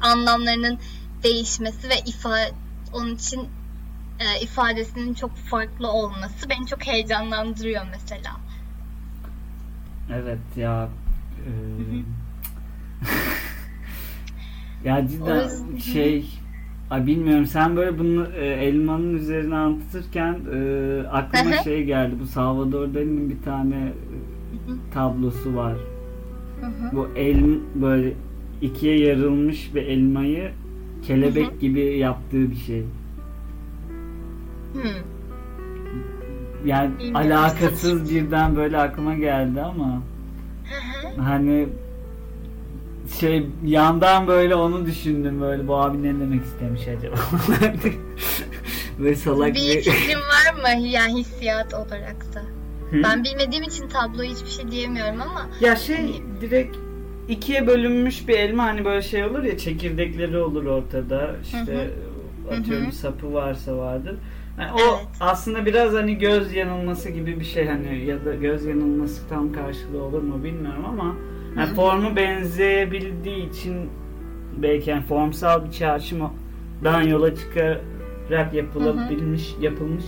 anlamlarının 0.00 0.78
değişmesi 1.22 1.88
ve 1.88 1.98
ifade 2.06 2.52
onun 2.92 3.14
için 3.14 3.48
e, 4.20 4.40
ifadesinin 4.40 5.14
çok 5.14 5.36
farklı 5.36 5.88
olması 5.88 6.48
beni 6.50 6.66
çok 6.66 6.86
heyecanlandırıyor 6.86 7.86
mesela. 7.90 8.36
Evet 10.10 10.56
ya. 10.56 10.88
e, 11.46 11.50
ya 14.88 15.08
cidden 15.08 15.78
şey 15.78 16.43
Ay 16.90 17.06
bilmiyorum 17.06 17.46
sen 17.46 17.76
böyle 17.76 17.98
bunu 17.98 18.26
e, 18.36 18.46
elmanın 18.46 19.14
üzerine 19.14 19.56
anlatırken 19.56 20.38
e, 20.54 20.58
aklıma 21.12 21.50
Hı 21.50 21.58
hı. 21.58 21.64
şey 21.64 21.84
geldi. 21.84 22.14
Bu 22.22 22.26
Salvador 22.26 22.94
Dali'nin 22.94 23.30
bir 23.30 23.42
tane 23.44 23.76
e, 23.76 23.92
tablosu 24.94 25.56
var. 25.56 25.76
Hı 26.60 26.66
hı. 26.66 26.96
Bu 26.96 27.08
el 27.16 27.58
böyle 27.74 28.12
ikiye 28.62 28.98
yarılmış 28.98 29.74
bir 29.74 29.82
elmayı 29.82 30.50
kelebek 31.06 31.52
hı. 31.52 31.58
gibi 31.60 31.80
yaptığı 31.80 32.50
bir 32.50 32.56
şey. 32.56 32.82
Hmm. 34.72 34.82
Yani 36.64 36.90
Bilmiyorum. 36.98 37.16
alakasız 37.32 38.10
birden 38.14 38.56
böyle 38.56 38.78
aklıma 38.78 39.14
geldi 39.14 39.62
ama 39.62 40.02
Hı 41.04 41.08
hı. 41.08 41.22
hani 41.22 41.68
şey 43.20 43.46
yandan 43.64 44.26
böyle 44.26 44.54
onu 44.54 44.86
düşündüm 44.86 45.40
böyle 45.40 45.68
bu 45.68 45.76
abi 45.76 46.02
ne 46.02 46.20
demek 46.20 46.44
istemiş 46.44 46.88
acaba? 46.88 47.16
Ve 48.98 49.14
salak 49.14 49.54
bir 49.54 49.54
bir... 49.54 49.82
fikrin 49.82 50.18
var 50.18 50.78
mı 50.78 50.86
yani 50.86 51.20
hissiyat 51.20 51.74
olarak 51.74 52.34
da? 52.34 52.40
Hı? 52.90 53.02
Ben 53.02 53.24
bilmediğim 53.24 53.64
için 53.64 53.88
tabloya 53.88 54.30
hiçbir 54.30 54.50
şey 54.50 54.70
diyemiyorum 54.70 55.20
ama 55.22 55.48
Ya 55.60 55.76
şey 55.76 56.22
direkt 56.40 56.76
ikiye 57.28 57.66
bölünmüş 57.66 58.28
bir 58.28 58.38
elma 58.38 58.64
hani 58.64 58.84
böyle 58.84 59.02
şey 59.02 59.24
olur 59.24 59.42
ya 59.42 59.58
çekirdekleri 59.58 60.38
olur 60.38 60.66
ortada 60.66 61.36
işte 61.42 61.58
Hı 62.48 62.54
hı. 62.54 62.60
atıyorum 62.60 62.86
Hı 62.86 62.90
hı. 62.90 62.94
sapı 62.94 63.34
varsa 63.34 63.76
vardır. 63.76 64.16
Yani 64.60 64.72
o 64.72 64.78
Evet. 64.78 65.06
aslında 65.20 65.66
biraz 65.66 65.92
hani 65.92 66.18
göz 66.18 66.52
yanılması 66.54 67.08
gibi 67.10 67.40
bir 67.40 67.44
şey 67.44 67.66
hani 67.66 68.04
ya 68.04 68.24
da 68.24 68.34
göz 68.34 68.64
yanılması 68.64 69.28
tam 69.28 69.52
karşılığı 69.52 70.02
olur 70.02 70.22
mu 70.22 70.44
bilmiyorum 70.44 70.84
ama 70.88 71.14
yani 71.56 71.74
formu 71.74 72.16
benzeyebildiği 72.16 73.50
için 73.50 73.90
belki 74.56 74.90
yani 74.90 75.02
formsal 75.02 75.64
bir 75.64 75.72
çağrışımdan 75.72 77.02
yola 77.08 77.34
çıkarak 77.34 78.54
yapılabilmiş 78.54 79.54
yapılmış 79.60 80.04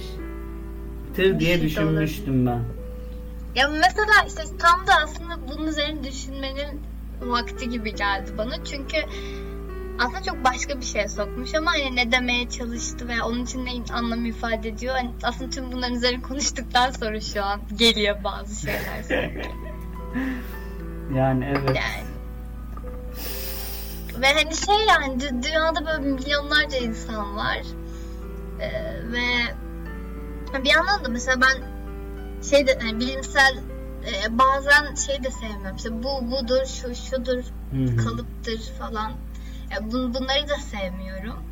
tır 1.16 1.40
diye 1.40 1.62
düşünmüştüm 1.62 2.46
ben. 2.46 2.60
ya 3.54 3.68
mesela 3.68 4.26
işte 4.28 4.42
tam 4.58 4.86
da 4.86 4.92
aslında 5.04 5.48
bunun 5.48 5.66
üzerine 5.66 6.04
düşünmenin 6.04 6.80
vakti 7.22 7.68
gibi 7.68 7.94
geldi 7.94 8.30
bana. 8.38 8.64
Çünkü 8.64 8.96
aslında 9.98 10.22
çok 10.22 10.44
başka 10.44 10.80
bir 10.80 10.84
şey 10.84 11.08
sokmuş 11.08 11.54
ama 11.54 11.70
hani 11.70 11.96
ne 11.96 12.12
demeye 12.12 12.48
çalıştı 12.48 13.08
veya 13.08 13.24
onun 13.26 13.44
için 13.44 13.66
ne 13.66 13.70
anlam 13.92 14.24
ifade 14.24 14.68
ediyor. 14.68 14.94
Hani 14.94 15.10
aslında 15.22 15.50
tüm 15.50 15.72
bunların 15.72 15.94
üzerine 15.94 16.22
konuştuktan 16.22 16.90
sonra 16.90 17.20
şu 17.20 17.44
an 17.44 17.60
geliyor 17.78 18.16
bazı 18.24 18.60
şeyler 18.60 19.02
sanki. 19.02 19.50
Yani 21.14 21.44
evet. 21.44 21.76
Yani. 21.76 22.06
Ve 24.20 24.26
hani 24.26 24.56
şey 24.56 24.86
yani 24.88 25.22
dü- 25.22 25.42
dünyada 25.42 25.86
böyle 25.86 25.98
milyonlarca 25.98 26.78
insan 26.78 27.36
var. 27.36 27.58
Ee, 28.60 28.72
ve 29.12 29.24
bir 30.64 30.70
yandan 30.70 31.04
da 31.04 31.08
mesela 31.08 31.40
ben 31.40 31.62
şey 32.50 32.66
de 32.66 32.78
hani 32.82 33.00
bilimsel 33.00 33.56
e, 34.06 34.38
bazen 34.38 34.94
şey 34.94 35.24
de 35.24 35.30
sevmiyorum. 35.30 35.76
İşte 35.76 36.02
bu 36.02 36.30
budur, 36.30 36.66
şu 36.66 36.94
şudur, 36.94 37.42
Hı 37.70 37.84
hı. 37.92 37.96
kalıptır 37.96 38.60
falan. 38.78 39.12
Ya 39.70 39.92
bun, 39.92 40.14
bunları 40.14 40.48
da 40.48 40.56
sevmiyorum. 40.56 41.42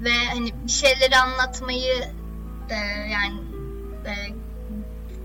Ve 0.00 0.10
hani 0.34 0.52
bir 0.64 0.72
şeyleri 0.72 1.16
anlatmayı 1.16 1.94
e, 2.70 2.74
yani 3.10 3.40
e, 4.06 4.12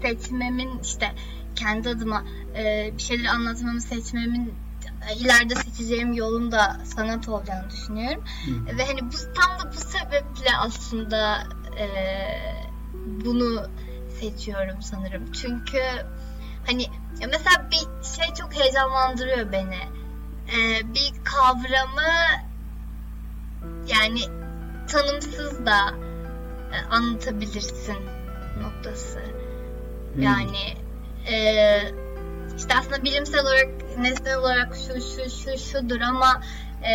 seçmemin 0.01 0.79
işte 0.79 1.11
kendi 1.55 1.89
adıma 1.89 2.23
e, 2.55 2.91
bir 2.97 3.01
şeyleri 3.01 3.29
anlatmamı 3.29 3.81
seçmemin 3.81 4.53
e, 5.09 5.15
ileride 5.15 5.55
seçeceğim 5.55 6.13
yolun 6.13 6.51
da 6.51 6.77
sanat 6.83 7.29
olacağını 7.29 7.69
düşünüyorum. 7.69 8.23
Hı. 8.45 8.77
Ve 8.77 8.85
hani 8.85 9.01
bu 9.01 9.33
tam 9.33 9.59
da 9.59 9.71
bu 9.73 9.77
sebeple 9.77 10.57
aslında 10.59 11.43
e, 11.79 11.87
bunu 13.25 13.67
seçiyorum 14.19 14.81
sanırım. 14.81 15.31
Çünkü 15.31 15.79
hani 16.65 16.85
mesela 17.19 17.69
bir 17.71 18.07
şey 18.17 18.33
çok 18.33 18.55
heyecanlandırıyor 18.55 19.51
beni. 19.51 19.79
e, 20.47 20.93
bir 20.93 21.13
kavramı 21.23 22.13
yani 23.87 24.19
tanımsız 24.87 25.65
da 25.65 25.93
e, 26.73 26.77
anlatabilirsin 26.89 27.97
noktası. 28.61 29.19
Yani 30.17 30.82
e, 31.31 31.77
işte 32.57 32.73
aslında 32.79 33.03
bilimsel 33.03 33.41
olarak 33.41 33.67
nesnel 33.97 34.37
olarak 34.37 34.75
şu 34.75 34.93
şu 34.93 35.29
şu 35.29 35.57
şudur 35.57 36.01
ama 36.01 36.41
e, 36.83 36.93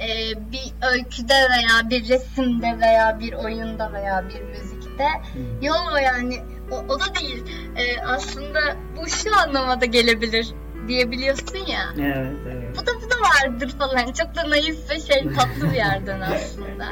e, 0.00 0.34
bir 0.52 0.72
öyküde 0.92 1.34
veya 1.34 1.90
bir 1.90 2.08
resimde 2.08 2.78
veya 2.80 3.20
bir 3.20 3.32
oyunda 3.32 3.92
veya 3.92 4.24
bir 4.28 4.40
müzikte 4.40 5.08
hmm. 5.32 5.62
yol 5.62 5.92
o 5.94 5.96
yani 5.96 6.42
o, 6.70 6.76
o 6.76 7.00
da 7.00 7.14
değil 7.20 7.44
e, 7.76 8.00
aslında 8.02 8.60
bu 8.96 9.08
şu 9.08 9.36
anlamada 9.36 9.84
gelebilir 9.84 10.54
diyebiliyorsun 10.88 11.56
ya. 11.56 11.84
Evet, 11.98 12.36
evet. 12.52 12.57
Bu 12.78 12.86
da 12.86 12.90
bu 13.02 13.10
da 13.10 13.16
vardır 13.20 13.70
falan. 13.78 14.12
Çok 14.12 14.34
da 14.36 14.50
naif 14.50 14.90
ve 14.90 15.00
şey 15.00 15.22
tatlı 15.34 15.70
bir 15.70 15.76
yerden 15.76 16.20
aslında. 16.20 16.86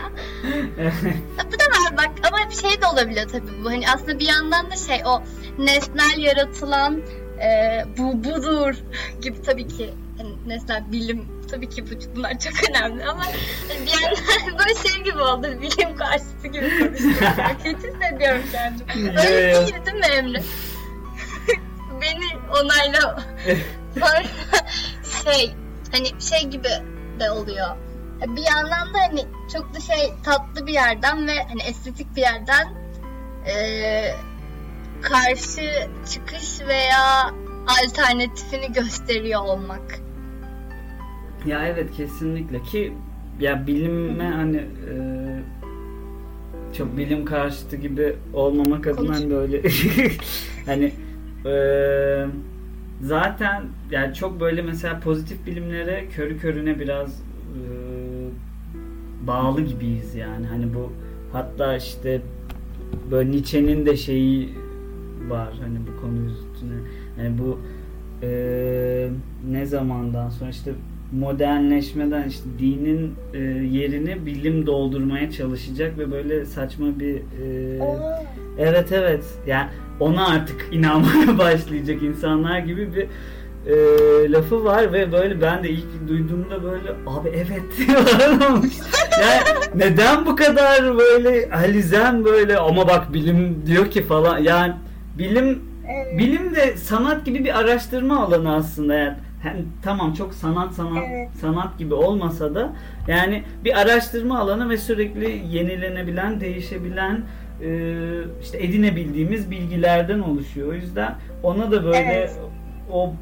bu 1.47 1.53
da 1.53 1.65
var 1.65 1.97
bak 1.97 2.11
ama 2.23 2.51
şey 2.51 2.83
de 2.83 2.87
olabiliyor 2.87 3.29
tabii 3.29 3.65
bu. 3.65 3.71
Hani 3.71 3.91
aslında 3.91 4.19
bir 4.19 4.29
yandan 4.29 4.71
da 4.71 4.77
şey 4.77 5.03
o 5.07 5.23
nesnel 5.59 6.19
yaratılan 6.19 7.03
e, 7.43 7.83
bu 7.99 8.25
budur 8.25 8.75
gibi 9.23 9.43
tabii 9.43 9.69
ki 9.69 9.95
yani 10.19 10.35
nesnel 10.47 10.93
bilim 10.93 11.29
tabii 11.51 11.69
ki 11.69 11.85
bu, 11.87 12.17
bunlar 12.17 12.39
çok 12.39 12.71
önemli 12.71 13.05
ama 13.05 13.25
hani 13.25 13.87
bir 13.87 14.03
yandan 14.03 14.59
böyle 14.59 14.89
şey 14.89 15.03
gibi 15.03 15.21
oldu 15.21 15.49
bilim 15.63 15.97
karşıtı 15.97 16.47
gibi 16.47 16.79
konuşuyorum. 16.79 17.57
Kötü 17.65 17.93
hissediyorum 17.93 18.43
kendimi. 18.53 19.19
Öyle 19.19 19.55
değil 19.55 19.87
değil 19.87 19.97
mi 19.97 20.07
Emre? 20.17 20.43
Beni 22.01 22.59
onayla. 22.61 23.23
Sonra 24.01 24.23
şey 25.25 25.55
hani 25.93 26.21
şey 26.21 26.51
gibi 26.51 26.69
de 27.21 27.31
oluyor. 27.31 27.77
Bir 28.27 28.43
yandan 28.43 28.95
da 28.95 28.99
hani 29.11 29.25
çok 29.53 29.75
da 29.75 29.81
şey 29.81 30.13
tatlı 30.25 30.67
bir 30.67 30.73
yerden 30.73 31.27
ve 31.27 31.43
hani 31.49 31.63
estetik 31.63 32.17
bir 32.17 32.21
yerden 32.21 32.69
e, 33.47 33.57
karşı 35.03 35.89
çıkış 36.13 36.61
veya 36.69 37.35
alternatifini 37.67 38.73
gösteriyor 38.73 39.41
olmak. 39.43 40.01
Ya 41.47 41.67
evet 41.67 41.97
kesinlikle 41.97 42.63
ki 42.63 42.93
ya 43.41 43.67
bilime 43.67 44.31
hani 44.31 44.57
e, 44.57 44.95
çok 46.77 46.97
bilim 46.97 47.25
karşıtı 47.25 47.77
gibi 47.77 48.17
olmamak 48.35 48.87
adına 48.87 49.15
hani 49.15 49.31
böyle 49.31 49.63
hani 50.67 50.93
e, 51.47 51.53
zaten 53.03 53.63
yani 53.91 54.15
çok 54.15 54.41
böyle 54.41 54.63
mesela 54.63 55.01
pozitif 55.01 55.47
bilimlere 55.47 56.07
körü 56.09 56.39
körüne 56.39 56.81
biraz 56.81 57.09
e, 57.11 57.61
bağlı 59.27 59.61
gibiyiz 59.61 60.15
yani. 60.15 60.47
Hani 60.47 60.75
bu 60.75 60.93
hatta 61.33 61.77
işte 61.77 62.21
böyle 63.11 63.31
Nietzsche'nin 63.31 63.87
de 63.87 63.97
şeyi 63.97 64.55
var 65.29 65.49
hani 65.63 65.79
bu 65.79 66.01
konu 66.01 66.27
üstüne. 66.27 66.77
Yani 67.19 67.39
bu 67.39 67.59
e, 68.23 69.09
ne 69.51 69.67
zamandan 69.67 70.29
sonra 70.29 70.51
işte 70.51 70.73
modernleşmeden 71.13 72.29
işte 72.29 72.45
dinin 72.59 73.15
e, 73.35 73.39
yerini 73.79 74.27
bilim 74.27 74.67
doldurmaya 74.67 75.31
çalışacak 75.31 75.99
ve 75.99 76.11
böyle 76.11 76.47
saçma 76.47 77.01
bir 77.01 77.17
e, 77.17 77.79
evet 78.59 78.93
evet. 78.93 79.25
Yani 79.47 79.69
ona 80.01 80.29
artık 80.29 80.67
inanmaya 80.73 81.39
başlayacak 81.39 82.03
insanlar 82.03 82.59
gibi 82.59 82.95
bir 82.95 83.07
e, 83.67 84.33
lafı 84.33 84.65
var 84.65 84.93
ve 84.93 85.13
böyle 85.13 85.41
ben 85.41 85.65
de 85.65 85.71
ilk 85.71 86.09
duyduğumda 86.09 86.63
böyle 86.63 86.91
abi 87.07 87.29
evet 87.29 87.89
yani 89.21 89.43
neden 89.75 90.27
bu 90.27 90.37
kadar 90.37 90.99
böyle 90.99 91.51
alizem 91.51 92.25
böyle 92.25 92.59
ama 92.59 92.89
bak 92.89 93.13
bilim 93.13 93.63
diyor 93.67 93.91
ki 93.91 94.03
falan 94.03 94.39
yani 94.39 94.75
bilim 95.19 95.63
evet. 95.89 96.19
bilim 96.19 96.55
de 96.55 96.77
sanat 96.77 97.25
gibi 97.25 97.45
bir 97.45 97.59
araştırma 97.59 98.25
alanı 98.25 98.55
aslında 98.55 98.95
yani 98.95 99.17
hem 99.43 99.57
tamam 99.83 100.15
çok 100.15 100.35
sanat 100.35 100.75
sanat 100.75 101.05
evet. 101.11 101.29
sanat 101.41 101.79
gibi 101.79 101.95
olmasa 101.95 102.55
da 102.55 102.73
yani 103.09 103.43
bir 103.65 103.81
araştırma 103.81 104.39
alanı 104.39 104.69
ve 104.69 104.77
sürekli 104.77 105.57
yenilenebilen, 105.57 106.41
değişebilen 106.41 107.23
e, 107.63 107.69
işte 108.43 108.59
edinebildiğimiz 108.59 109.51
bilgilerden 109.51 110.21
oluşuyor. 110.21 110.69
O 110.69 110.73
yüzden 110.73 111.15
ona 111.43 111.71
da 111.71 111.85
böyle 111.85 111.99
evet. 111.99 112.39
o 112.93 113.13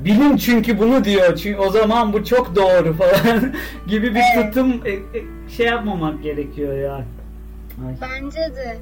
bilim 0.00 0.36
çünkü 0.36 0.78
bunu 0.78 1.04
diyor. 1.04 1.36
Çünkü 1.36 1.58
o 1.58 1.70
zaman 1.70 2.12
bu 2.12 2.24
çok 2.24 2.56
doğru 2.56 2.96
falan 2.96 3.54
gibi 3.86 4.14
bir 4.14 4.22
evet. 4.36 4.54
tutum 4.54 4.86
e, 4.86 4.90
e, 4.90 5.48
şey 5.56 5.66
yapmamak 5.66 6.22
gerekiyor 6.22 6.78
ya. 6.78 6.94
Ay. 6.94 7.94
Bence 8.00 8.40
de. 8.56 8.78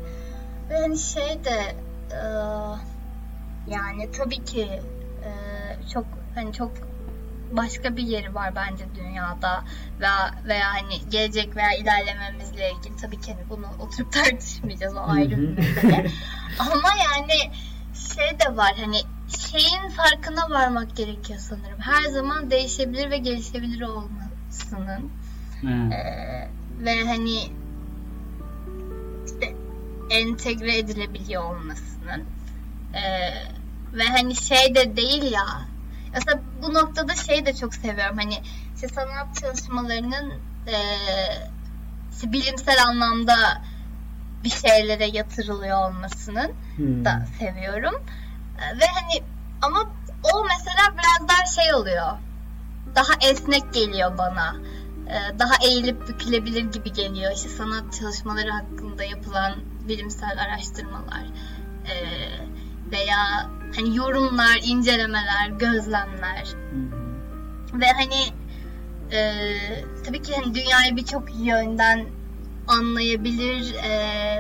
Ben 0.71 0.95
şey 0.95 1.45
de 1.45 1.61
e, 2.13 2.23
yani 3.69 4.11
tabii 4.19 4.45
ki 4.45 4.63
e, 5.25 5.31
çok 5.95 6.05
hani 6.35 6.53
çok 6.53 6.71
başka 7.53 7.97
bir 7.97 8.03
yeri 8.03 8.35
var 8.35 8.53
bence 8.57 8.85
dünyada 8.95 9.65
veya 10.01 10.35
veya 10.45 10.73
hani 10.73 11.11
gelecek 11.11 11.57
veya 11.57 11.73
ilerlememizle 11.73 12.71
ilgili 12.71 12.97
tabii 12.97 13.21
ki 13.21 13.33
hani 13.35 13.51
bunu 13.51 13.67
oturup 13.79 14.13
tartışmayacağız 14.13 14.97
o 14.97 15.01
ayrı 15.01 15.31
bir 15.31 15.59
mesele. 15.59 16.11
Ama 16.59 16.89
yani 17.05 17.53
şey 18.17 18.41
de 18.41 18.57
var 18.57 18.75
hani 18.81 18.97
şeyin 19.29 19.89
farkına 19.89 20.51
varmak 20.51 20.97
gerekiyor 20.97 21.39
sanırım. 21.39 21.81
Her 21.81 22.03
zaman 22.03 22.51
değişebilir 22.51 23.11
ve 23.11 23.19
gelişebilir 23.19 23.81
olmasının. 23.81 25.11
Ee, 25.65 26.49
ve 26.81 27.05
hani 27.05 27.39
işte 29.27 29.55
entegre 30.11 30.79
edilebiliyor 30.79 31.45
olmasının. 31.45 32.25
Ee, 32.95 33.33
ve 33.93 34.05
hani 34.05 34.37
şey 34.37 34.75
de 34.75 34.97
değil 34.97 35.33
ya 35.33 35.47
Mesela 36.15 36.41
bu 36.63 36.75
noktada 36.75 37.15
şey 37.15 37.47
de 37.47 37.55
çok 37.55 37.75
seviyorum. 37.75 38.17
Hani 38.17 38.43
işte 38.75 38.89
sanat 38.89 39.37
çalışmalarının 39.41 40.33
e, 40.67 40.77
bilimsel 42.33 42.85
anlamda 42.87 43.63
bir 44.45 44.51
şeylere 44.51 45.07
yatırılıyor 45.07 45.89
olmasının 45.89 46.53
hmm. 46.77 47.05
da 47.05 47.27
seviyorum. 47.39 47.95
E, 48.59 48.79
ve 48.79 48.87
hani 48.87 49.23
ama 49.63 49.81
o 50.35 50.45
mesela 50.45 50.95
biraz 50.99 51.29
daha 51.29 51.47
şey 51.47 51.75
oluyor. 51.75 52.19
Daha 52.95 53.31
esnek 53.31 53.75
geliyor 53.75 54.19
bana. 54.19 54.57
E, 55.09 55.39
daha 55.39 55.55
eğilip 55.65 56.09
bükülebilir 56.09 56.73
gibi 56.73 56.93
geliyor. 56.93 57.33
İşte 57.33 57.49
sanat 57.49 57.99
çalışmaları 58.01 58.51
hakkında 58.51 59.05
yapılan 59.05 59.55
bilimsel 59.89 60.39
araştırmalar. 60.39 61.25
E, 61.85 61.95
veya 62.93 63.51
hani 63.77 63.97
yorumlar, 63.97 64.61
incelemeler, 64.65 65.49
gözlemler 65.59 66.55
ve 67.73 67.87
hani 67.87 68.23
e, 69.13 69.33
tabii 70.07 70.23
ki 70.23 70.35
hani 70.35 70.55
dünyayı 70.55 70.97
birçok 70.97 71.23
yönden 71.45 72.07
anlayabilir 72.69 73.75
e, 73.75 73.91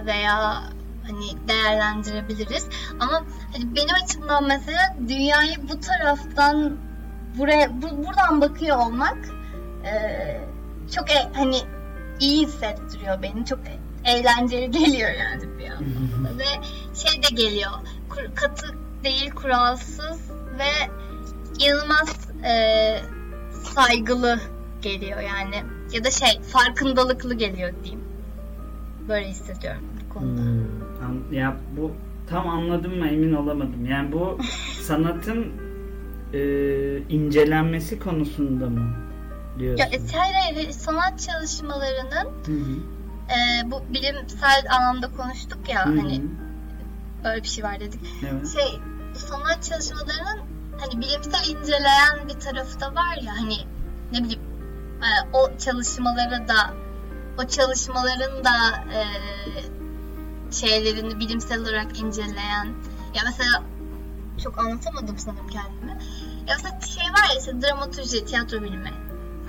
veya 0.06 0.62
hani 1.06 1.48
değerlendirebiliriz. 1.48 2.68
Ama 3.00 3.22
hani 3.52 3.76
benim 3.76 3.94
açımdan 4.04 4.46
mesela 4.46 4.96
dünyayı 5.08 5.56
bu 5.68 5.80
taraftan 5.80 6.76
buraya 7.38 7.82
bu, 7.82 8.06
buradan 8.06 8.40
bakıyor 8.40 8.78
olmak 8.78 9.18
e, 9.84 9.92
çok 10.94 11.10
e, 11.10 11.28
hani 11.34 11.56
iyi 12.20 12.46
hissettiriyor 12.46 13.22
beni. 13.22 13.44
Çok 13.46 13.58
eğlenceli 14.04 14.70
geliyor 14.78 15.10
yani 15.10 15.58
bir 15.58 15.70
anda. 15.70 16.38
Ve 16.38 16.44
şey 16.94 17.22
de 17.22 17.42
geliyor. 17.42 17.72
Katı 18.34 18.66
değil, 19.04 19.30
kuralsız 19.30 20.30
ve 20.58 20.90
inanılmaz 21.58 22.16
e, 22.44 22.52
saygılı 23.74 24.40
geliyor 24.82 25.20
yani. 25.20 25.62
Ya 25.92 26.04
da 26.04 26.10
şey 26.10 26.40
farkındalıklı 26.40 27.34
geliyor 27.34 27.72
diyeyim. 27.84 28.04
Böyle 29.08 29.28
hissediyorum 29.28 29.82
bu 30.04 30.14
konuda. 30.14 30.40
Hmm, 30.40 31.32
ya 31.32 31.56
bu 31.76 31.92
tam 32.30 32.48
anladım 32.48 32.98
mı 32.98 33.08
emin 33.08 33.32
olamadım. 33.32 33.86
Yani 33.86 34.12
bu 34.12 34.38
sanatın 34.82 35.46
e, 36.32 36.40
incelenmesi 36.98 37.98
konusunda 37.98 38.66
mı 38.66 38.94
diyorsun? 39.58 39.84
Ya, 39.84 40.20
hayır 40.20 40.34
hayır 40.34 40.70
sanat 40.70 41.20
çalışmalarının 41.20 42.32
hı 42.46 42.52
hı. 42.52 42.76
E, 43.30 43.70
bu 43.70 43.94
bilimsel 43.94 44.64
anlamda 44.70 45.10
konuştuk 45.16 45.68
ya 45.68 45.86
hı 45.86 45.90
hı. 45.90 46.00
hani 46.00 46.22
Öyle 47.30 47.42
bir 47.42 47.48
şey 47.48 47.64
var 47.64 47.80
dedik. 47.80 48.00
Evet. 48.22 48.52
Şey 48.52 48.80
sanat 49.14 49.62
çalışmalarının 49.62 50.40
hani 50.78 51.00
bilimsel 51.00 51.48
inceleyen 51.48 52.28
bir 52.28 52.40
tarafı 52.40 52.80
da 52.80 52.94
var 52.94 53.16
ya 53.22 53.32
hani 53.36 53.56
ne 54.12 54.24
bileyim 54.24 54.42
e, 55.02 55.08
o 55.36 55.58
çalışmaları 55.58 56.48
da 56.48 56.74
o 57.38 57.46
çalışmaların 57.46 58.44
da 58.44 58.84
e, 58.94 59.02
şeylerini 60.52 61.18
bilimsel 61.20 61.60
olarak 61.60 62.00
inceleyen 62.00 62.64
ya 63.14 63.22
mesela 63.24 63.62
çok 64.42 64.58
anlatamadım 64.58 65.18
sanırım 65.18 65.48
kendimi. 65.48 65.98
Ya 66.48 66.56
mesela 66.56 66.80
şey 66.80 67.04
var 67.04 67.34
ya 67.34 67.40
işte 67.40 67.62
dramaturji, 67.62 68.24
tiyatro 68.24 68.62
bilimi. 68.62 68.92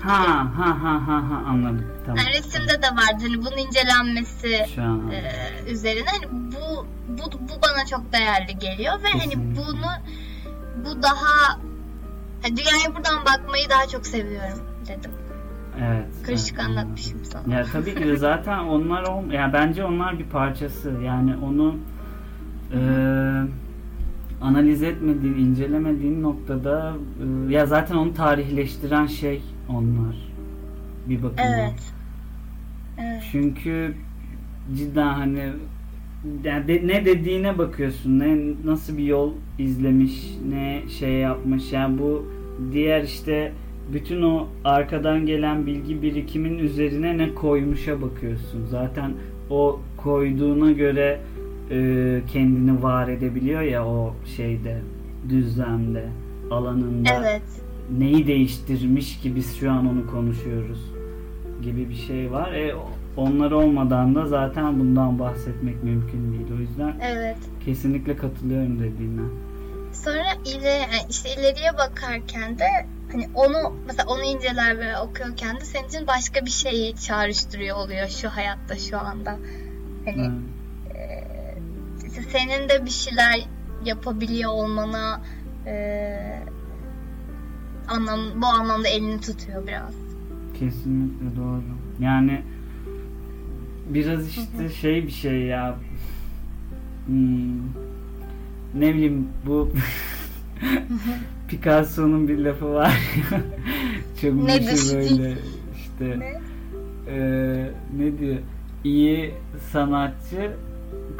Ha 0.02 0.48
ha 0.56 0.82
ha 0.82 1.06
ha 1.06 1.30
ha 1.30 1.42
anladım. 1.48 1.86
Tamam. 2.06 2.18
Yani 2.18 2.38
resimde 2.38 2.82
de 2.82 2.86
vardı 2.86 3.22
hani 3.22 3.38
bunun 3.38 3.56
incelenmesi 3.56 4.66
an. 4.80 5.10
e, 5.10 5.70
üzerine 5.70 6.04
hani 6.06 6.32
bu, 6.32 6.86
bu 7.08 7.32
bu 7.32 7.62
bana 7.62 7.86
çok 7.86 8.12
değerli 8.12 8.58
geliyor 8.58 8.94
ve 9.02 9.08
hani 9.08 9.22
Kesinlikle. 9.22 9.62
bunu 9.62 9.90
bu 10.84 11.02
daha 11.02 11.60
hani 12.42 12.56
dünyaya 12.56 12.96
buradan 12.96 13.24
bakmayı 13.24 13.68
daha 13.70 13.86
çok 13.86 14.06
seviyorum 14.06 14.58
dedim. 14.88 15.10
Evet. 15.80 16.06
Karışık 16.26 16.56
evet, 16.58 16.68
anlatmışım 16.68 17.24
sana. 17.24 17.54
Ya 17.54 17.64
tabii 17.72 17.94
ki 17.94 18.06
de 18.06 18.16
zaten 18.16 18.58
onlar 18.58 19.02
ol 19.02 19.30
ya 19.30 19.52
bence 19.52 19.84
onlar 19.84 20.18
bir 20.18 20.24
parçası. 20.24 20.92
Yani 21.04 21.36
onu 21.36 21.76
e, 22.72 22.78
analiz 24.42 24.82
etmediğin, 24.82 25.34
incelemediğin 25.34 26.22
noktada 26.22 26.92
e, 27.48 27.52
ya 27.52 27.66
zaten 27.66 27.94
onu 27.94 28.14
tarihleştiren 28.14 29.06
şey 29.06 29.42
onlar. 29.68 30.16
Bir 31.08 31.22
bakıma. 31.22 31.48
Evet. 31.48 31.92
Evet. 33.00 33.22
Çünkü 33.32 33.94
cidden 34.76 35.12
hani 35.14 35.52
yani 36.44 36.86
ne 36.86 37.04
dediğine 37.04 37.58
bakıyorsun, 37.58 38.18
ne 38.18 38.38
nasıl 38.64 38.98
bir 38.98 39.04
yol 39.04 39.32
izlemiş, 39.58 40.30
ne 40.50 40.82
şey 40.98 41.12
yapmış. 41.12 41.72
Yani 41.72 41.98
bu 41.98 42.26
diğer 42.72 43.02
işte 43.02 43.52
bütün 43.92 44.22
o 44.22 44.46
arkadan 44.64 45.26
gelen 45.26 45.66
bilgi 45.66 46.02
birikimin 46.02 46.58
üzerine 46.58 47.18
ne 47.18 47.34
koymuşa 47.34 48.02
bakıyorsun. 48.02 48.66
Zaten 48.70 49.12
o 49.50 49.80
koyduğuna 49.96 50.72
göre 50.72 51.20
e, 51.70 52.20
kendini 52.32 52.82
var 52.82 53.08
edebiliyor 53.08 53.60
ya 53.60 53.86
o 53.86 54.14
şeyde, 54.36 54.78
düzlemde, 55.28 56.04
alanında 56.50 57.10
Evet. 57.20 57.42
Neyi 57.98 58.26
değiştirmiş 58.26 59.20
ki 59.20 59.36
biz 59.36 59.56
şu 59.56 59.70
an 59.70 59.86
onu 59.90 60.10
konuşuyoruz 60.10 60.78
gibi 61.62 61.88
bir 61.88 61.94
şey 61.94 62.32
var. 62.32 62.52
E, 62.52 62.74
onlar 63.16 63.50
olmadan 63.50 64.14
da 64.14 64.26
zaten 64.26 64.80
bundan 64.80 65.18
bahsetmek 65.18 65.84
mümkün 65.84 66.32
değil. 66.32 66.46
O 66.58 66.60
yüzden 66.60 66.94
Evet. 67.02 67.36
kesinlikle 67.64 68.16
katılıyorum 68.16 68.78
dediğine. 68.78 69.22
Sonra 69.92 70.34
ileri, 70.44 70.82
işte 71.10 71.28
ileriye 71.34 71.72
bakarken 71.78 72.58
de 72.58 72.66
hani 73.12 73.28
onu 73.34 73.76
mesela 73.86 74.08
onu 74.08 74.22
inceler 74.22 74.78
ve 74.78 74.98
okuyorken 74.98 75.56
de 75.56 75.64
senin 75.64 75.88
için 75.88 76.06
başka 76.06 76.44
bir 76.46 76.50
şeyi 76.50 76.96
çağrıştırıyor 76.96 77.76
oluyor 77.76 78.08
şu 78.08 78.28
hayatta 78.28 78.76
şu 78.76 78.98
anda. 78.98 79.30
Hani 80.04 80.30
Evet. 80.90 81.58
işte 82.06 82.22
senin 82.38 82.68
de 82.68 82.84
bir 82.84 82.90
şeyler 82.90 83.48
yapabiliyor 83.84 84.52
olmana 84.52 85.20
e, 85.66 86.42
anlam 87.88 88.20
bu 88.42 88.46
anlamda 88.46 88.88
elini 88.88 89.20
tutuyor 89.20 89.66
biraz. 89.66 89.94
Kesinlikle 90.58 91.36
doğru. 91.36 91.62
Yani 92.00 92.42
biraz 93.88 94.28
işte 94.28 94.68
şey 94.80 95.06
bir 95.06 95.10
şey 95.12 95.40
ya. 95.42 95.76
Hmm, 97.06 97.58
ne 98.74 98.94
bileyim 98.94 99.28
bu 99.46 99.70
Picasso'nun 101.48 102.28
bir 102.28 102.38
lafı 102.38 102.72
var 102.74 102.88
ya. 103.30 103.40
Çok 104.20 104.34
Nedir? 104.34 104.66
meşhur 104.66 104.94
böyle 104.94 105.34
işte 105.76 106.18
Ne? 106.18 106.40
Ee, 107.08 107.70
ne 107.98 108.18
diyor? 108.18 108.36
İyi 108.84 109.34
sanatçı 109.72 110.52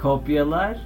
kopyalar 0.02 0.80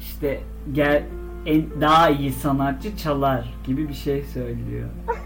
işte 0.00 0.40
gel 0.72 1.02
en, 1.46 1.64
daha 1.80 2.10
iyi 2.10 2.32
sanatçı 2.32 2.96
çalar 2.96 3.54
gibi 3.66 3.88
bir 3.88 3.94
şey 3.94 4.22
söylüyor. 4.22 4.88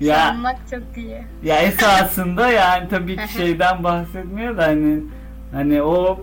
ya 0.00 0.16
Sanmak 0.16 0.56
çok 0.70 0.82
iyi. 0.96 1.22
ya 1.44 1.58
esasında 1.62 2.50
yani 2.52 2.88
tabii 2.88 3.16
ki 3.16 3.32
şeyden 3.32 3.84
bahsetmiyor 3.84 4.56
da 4.56 4.62
hani 4.66 5.00
hani 5.52 5.82
o 5.82 6.20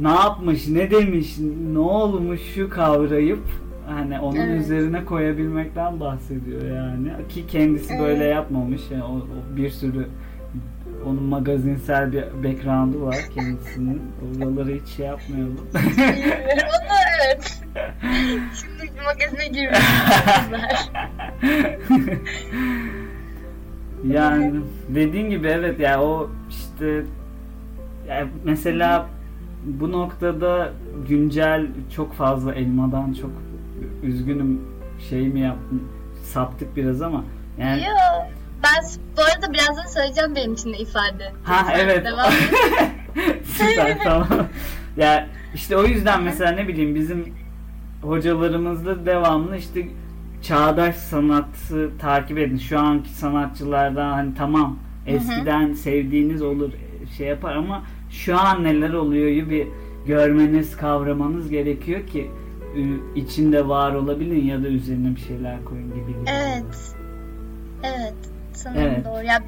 ne 0.00 0.08
yapmış, 0.08 0.68
ne 0.68 0.90
demiş, 0.90 1.36
ne 1.72 1.78
olmuş 1.78 2.40
şu 2.54 2.70
kavrayıp 2.70 3.42
hani 3.88 4.20
onun 4.20 4.36
Evet. 4.36 4.60
üzerine 4.60 5.04
koyabilmekten 5.04 6.00
bahsediyor 6.00 6.62
yani 6.76 7.08
ki 7.28 7.46
kendisi 7.46 7.92
Evet. 7.94 8.02
böyle 8.02 8.24
yapmamış 8.24 8.80
yani 8.90 9.04
o, 9.04 9.16
o 9.16 9.56
bir 9.56 9.70
sürü 9.70 10.06
onun 11.06 11.22
magazinsel 11.22 12.12
bir 12.12 12.24
background'u 12.44 13.02
var 13.02 13.16
kendisinin. 13.34 14.02
Oraları 14.38 14.74
hiç 14.74 14.88
şey 14.88 15.06
yapmayalım. 15.06 15.60
Ama 15.74 16.98
evet. 17.24 17.60
Şimdi 18.54 18.92
magazine 19.04 19.48
girmiş 19.48 19.78
yani 24.06 24.60
dediğin 24.88 25.30
gibi 25.30 25.46
evet 25.46 25.80
ya 25.80 26.02
o 26.02 26.30
işte 26.50 27.04
ya 28.08 28.26
mesela 28.44 29.06
bu 29.64 29.92
noktada 29.92 30.72
güncel 31.08 31.66
çok 31.96 32.14
fazla 32.14 32.54
elmadan 32.54 33.12
çok 33.12 33.30
üzgünüm 34.02 34.60
şey 35.10 35.28
mi 35.28 35.40
yaptım 35.40 35.88
saptık 36.22 36.76
biraz 36.76 37.02
ama 37.02 37.24
yani 37.60 37.80
Yo, 37.80 37.94
ben 38.62 38.84
bu 39.16 39.22
arada 39.22 39.52
birazdan 39.52 39.86
söyleyeceğim 39.86 40.34
benim 40.34 40.52
için 40.54 40.72
de 40.72 40.78
ifade. 40.78 41.32
ha 41.44 41.58
Lütfen 41.60 41.78
evet 41.78 42.04
Devam 42.04 42.32
süper 43.44 43.98
tamam 44.04 44.28
ya 44.96 45.28
işte 45.54 45.76
o 45.76 45.84
yüzden 45.84 46.22
mesela 46.22 46.50
ne 46.50 46.68
bileyim 46.68 46.94
bizim 46.94 47.34
hocalarımızda 48.02 49.06
devamlı 49.06 49.56
işte 49.56 49.88
çağdaş 50.42 50.96
sanatı 50.96 51.98
takip 51.98 52.38
edin. 52.38 52.58
Şu 52.58 52.78
anki 52.78 53.10
sanatçılardan 53.10 54.12
hani 54.12 54.34
tamam 54.34 54.78
eskiden 55.06 55.72
sevdiğiniz 55.72 56.42
olur 56.42 56.72
şey 57.16 57.26
yapar 57.26 57.56
ama 57.56 57.82
şu 58.10 58.38
an 58.38 58.64
neler 58.64 58.92
oluyor 58.92 59.50
bir 59.50 59.66
görmeniz, 60.06 60.76
kavramanız 60.76 61.50
gerekiyor 61.50 62.06
ki 62.06 62.30
içinde 63.16 63.68
var 63.68 63.94
olabilin 63.94 64.44
ya 64.44 64.62
da 64.62 64.68
üzerine 64.68 65.16
bir 65.16 65.20
şeyler 65.20 65.64
koyun 65.64 65.94
gibi. 65.94 66.06
gibi. 66.06 66.24
Evet. 66.26 66.94
Evet. 67.82 68.27
Sanırım 68.62 68.82
Evet. 68.82 69.04
doğru. 69.04 69.24
Ya, 69.24 69.42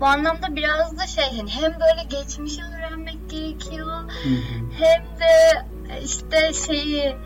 bu 0.00 0.06
anlamda 0.06 0.56
biraz 0.56 0.98
da 0.98 1.06
şey 1.06 1.24
hani 1.38 1.50
hem 1.50 1.72
böyle 1.72 2.02
geçmişi 2.20 2.60
öğrenmek 2.64 3.30
gerekiyor 3.30 3.86
Hı 3.86 4.28
hı. 4.28 4.64
hem 4.78 5.02
de 5.20 5.62
işte 6.04 6.52
şeyi 6.52 7.16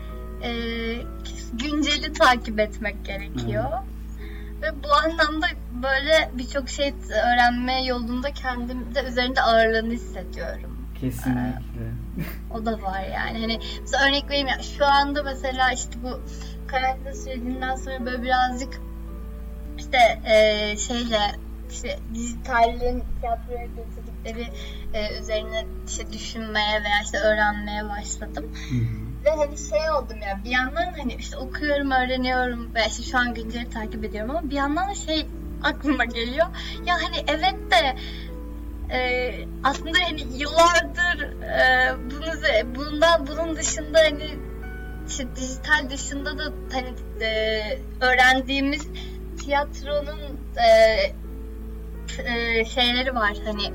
e, 0.43 0.51
günceli 1.53 2.13
takip 2.13 2.59
etmek 2.59 3.05
gerekiyor. 3.05 3.69
Ve 4.61 4.83
bu 4.83 4.93
anlamda 4.93 5.47
böyle 5.83 6.31
birçok 6.33 6.69
şey 6.69 6.93
öğrenme 7.09 7.83
yolunda 7.85 8.31
kendimde 8.33 9.03
üzerinde 9.03 9.41
ağırlığını 9.41 9.93
hissediyorum. 9.93 10.77
Kesinlikle. 11.01 11.91
O 12.53 12.65
da 12.65 12.81
var 12.81 13.01
yani. 13.13 13.39
Hani 13.39 13.59
mesela 13.81 14.05
örnek 14.07 14.29
vereyim 14.29 14.47
ya 14.47 14.59
şu 14.77 14.85
anda 14.85 15.23
mesela 15.23 15.71
işte 15.71 15.93
bu 16.03 16.21
karantina 16.67 17.13
sürecinden 17.13 17.75
sonra 17.75 18.05
böyle 18.05 18.23
birazcık 18.23 18.81
işte 19.89 20.21
eee 20.25 20.77
şeyle 20.77 21.19
işte 21.71 21.99
dijitalin 22.13 23.03
tiyatroya 23.21 23.65
getirdikleri 23.65 24.47
eee, 24.93 25.19
üzerine 25.21 25.65
işte 25.87 26.13
düşünmeye 26.13 26.83
veya 26.83 27.01
işte 27.03 27.17
öğrenmeye 27.19 27.89
başladım. 27.89 28.51
Hı 28.69 28.75
hı. 28.75 29.25
Ve 29.25 29.29
hani 29.29 29.57
şey 29.57 29.91
oldum 29.91 30.17
ya 30.21 30.39
bir 30.45 30.49
yandan 30.49 30.93
hani 30.97 31.13
işte 31.13 31.37
okuyorum, 31.37 31.91
öğreniyorum 31.91 32.75
ve 32.75 32.79
işte 32.87 33.03
şu 33.03 33.17
an 33.17 33.33
günceli 33.33 33.69
takip 33.69 34.03
ediyorum 34.05 34.31
ama 34.31 34.49
bir 34.49 34.55
yandan 34.55 34.89
da 34.89 34.95
şey 34.95 35.27
aklıma 35.63 36.05
geliyor. 36.05 36.47
Ya 36.85 36.95
hani 36.95 37.17
evet 37.27 37.55
de 37.71 37.95
e, 38.95 39.31
aslında 39.63 39.97
hani 40.09 40.21
yıllardır 40.37 41.43
e, 41.43 41.95
bunu 42.11 42.75
bundan 42.75 43.27
bunun 43.27 43.55
dışında 43.55 43.99
hani 43.99 44.29
işte 45.09 45.27
dijital 45.35 45.89
dışında 45.89 46.37
da 46.37 46.43
hani 46.73 46.93
e, 47.21 47.61
öğrendiğimiz 48.01 48.87
tiyatronun 49.39 50.19
e, 50.57 50.69
e, 52.23 52.65
şeyleri 52.65 53.15
var 53.15 53.33
hani 53.45 53.73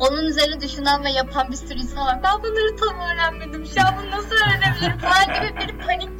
onun 0.00 0.26
üzerine 0.26 0.60
düşünen 0.60 1.04
ve 1.04 1.10
yapan 1.10 1.46
bir 1.50 1.56
sürü 1.56 1.78
insan 1.78 2.06
var. 2.06 2.20
Ben 2.24 2.42
bunları 2.42 2.76
tam 2.76 2.96
öğrenmedim. 3.00 3.66
Şu 3.66 3.80
an 3.80 3.94
bunu 4.02 4.10
nasıl 4.10 4.34
öğrenebilirim 4.34 4.98
falan 4.98 5.24
gibi 5.34 5.58
bir 5.60 5.86
panik 5.86 6.10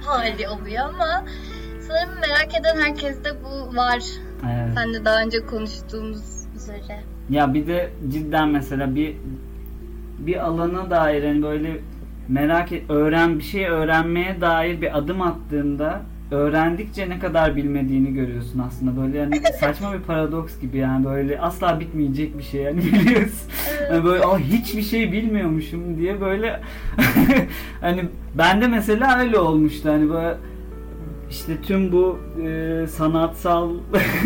hali 0.00 0.48
oluyor 0.48 0.84
ama 0.84 1.24
sanırım 1.80 2.20
merak 2.20 2.60
eden 2.60 2.80
herkeste 2.80 3.30
bu 3.44 3.76
var. 3.76 4.02
Evet. 4.44 4.74
Sen 4.74 4.94
de 4.94 5.04
daha 5.04 5.22
önce 5.22 5.46
konuştuğumuz 5.46 6.46
üzere. 6.56 7.00
Ya 7.30 7.54
bir 7.54 7.66
de 7.66 7.90
cidden 8.08 8.48
mesela 8.48 8.94
bir 8.94 9.16
bir 10.18 10.46
alana 10.46 10.90
dair 10.90 11.24
hani 11.24 11.42
böyle 11.42 11.80
merak 12.28 12.72
et, 12.72 12.90
öğren 12.90 13.38
bir 13.38 13.44
şey 13.44 13.66
öğrenmeye 13.66 14.40
dair 14.40 14.80
bir 14.80 14.98
adım 14.98 15.22
attığında 15.22 16.02
öğrendikçe 16.30 17.08
ne 17.08 17.18
kadar 17.18 17.56
bilmediğini 17.56 18.14
görüyorsun 18.14 18.58
aslında 18.58 19.02
böyle 19.02 19.18
yani 19.18 19.40
saçma 19.60 19.92
bir 19.92 19.98
paradoks 19.98 20.60
gibi 20.60 20.76
yani 20.76 21.04
böyle 21.04 21.40
asla 21.40 21.80
bitmeyecek 21.80 22.38
bir 22.38 22.42
şey 22.42 22.62
yani 22.62 22.78
biliyorsun. 22.82 23.50
Evet. 23.80 23.90
Yani 23.92 24.04
böyle 24.04 24.24
ah 24.24 24.38
hiçbir 24.38 24.82
şey 24.82 25.12
bilmiyormuşum 25.12 25.98
diye 25.98 26.20
böyle 26.20 26.60
hani 27.80 28.04
bende 28.34 28.66
mesela 28.68 29.18
öyle 29.18 29.38
olmuştu 29.38 29.88
hani 29.88 30.10
böyle 30.10 30.36
işte 31.30 31.62
tüm 31.62 31.92
bu 31.92 32.18
e, 32.46 32.86
sanatsal 32.86 33.70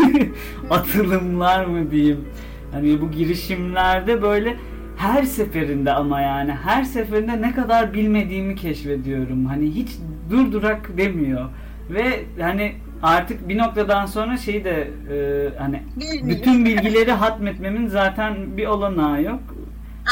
atılımlar 0.70 1.64
mı 1.64 1.90
diyeyim 1.90 2.24
hani 2.72 3.00
bu 3.00 3.10
girişimlerde 3.10 4.22
böyle 4.22 4.56
her 4.96 5.22
seferinde 5.22 5.92
ama 5.92 6.20
yani 6.20 6.52
her 6.52 6.84
seferinde 6.84 7.42
ne 7.42 7.54
kadar 7.54 7.94
bilmediğimi 7.94 8.56
keşfediyorum. 8.56 9.44
Hani 9.44 9.70
hiç 9.70 9.88
durdurak 10.30 10.96
demiyor. 10.98 11.48
Ve 11.90 12.25
hani 12.40 12.75
artık 13.03 13.49
bir 13.49 13.59
noktadan 13.59 14.07
sonra 14.07 14.37
şey 14.37 14.64
de 14.64 14.90
e, 15.11 15.59
hani 15.59 15.83
Bilmiyorum. 15.97 16.29
bütün 16.29 16.64
bilgileri 16.64 17.12
hatmetmemin 17.12 17.87
zaten 17.87 18.57
bir 18.57 18.66
olanağı 18.66 19.23
yok. 19.23 19.40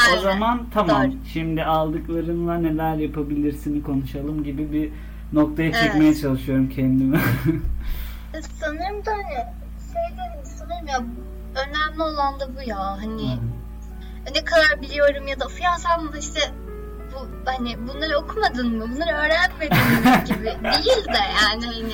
Aynen. 0.07 0.17
O 0.17 0.21
zaman 0.21 0.65
tamam 0.73 1.03
Doğru. 1.11 1.17
şimdi 1.33 1.63
aldıklarınla 1.63 2.53
neler 2.57 2.95
yapabilirsin 2.95 3.81
konuşalım 3.81 4.43
gibi 4.43 4.71
bir 4.71 4.89
noktaya 5.33 5.69
Evet. 5.69 5.75
çekmeye 5.83 6.15
çalışıyorum 6.15 6.69
kendimi. 6.69 7.19
Sanırım 8.59 9.05
da 9.05 9.11
hani 9.11 9.35
şeyde 9.93 10.45
sanırım 10.45 10.87
ya 10.87 11.03
önemli 11.55 12.03
olan 12.03 12.39
da 12.39 12.47
bu 12.57 12.69
ya 12.69 12.79
hani 12.79 13.37
ne 14.35 14.43
kadar 14.45 14.81
biliyorum 14.81 15.27
ya 15.27 15.39
da 15.39 15.45
ya 15.63 15.77
sen 15.77 16.19
işte 16.19 16.39
bu 17.15 17.27
hani 17.45 17.87
bunları 17.87 18.17
okumadın 18.17 18.77
mı 18.77 18.89
bunları 18.91 19.11
öğrenmedin 19.11 19.77
mi 19.77 20.23
gibi 20.25 20.45
değil 20.45 21.05
de 21.05 21.21
yani 21.41 21.65
hani 21.65 21.93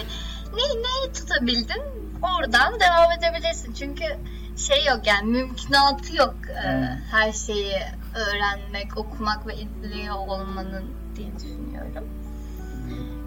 ne 0.54 0.64
neyi 0.84 1.14
tutabildin 1.14 1.82
oradan 2.22 2.80
devam 2.80 3.12
edebilirsin 3.12 3.74
çünkü 3.74 4.04
şey 4.58 4.86
yok 4.86 5.08
yani 5.08 5.32
mümkünatı 5.32 6.16
yok 6.16 6.36
e, 6.66 6.70
her 7.12 7.32
şeyi 7.34 7.78
öğrenmek 8.16 8.98
okumak 8.98 9.48
ve 9.48 9.54
izliyor 9.56 10.16
olmanın 10.16 10.86
diye 11.16 11.28
düşünüyorum. 11.36 12.10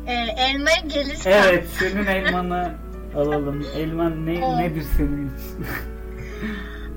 E, 0.07 0.12
elmaya 0.14 0.81
gelirsem 0.81 1.33
evet 1.33 1.68
senin 1.78 2.07
elmanı 2.07 2.74
alalım. 3.16 3.66
Elman 3.76 4.26
ne, 4.26 4.33
Evet. 4.35 4.59
nedir 4.59 4.87
senin 4.96 5.26
için? 5.28 5.66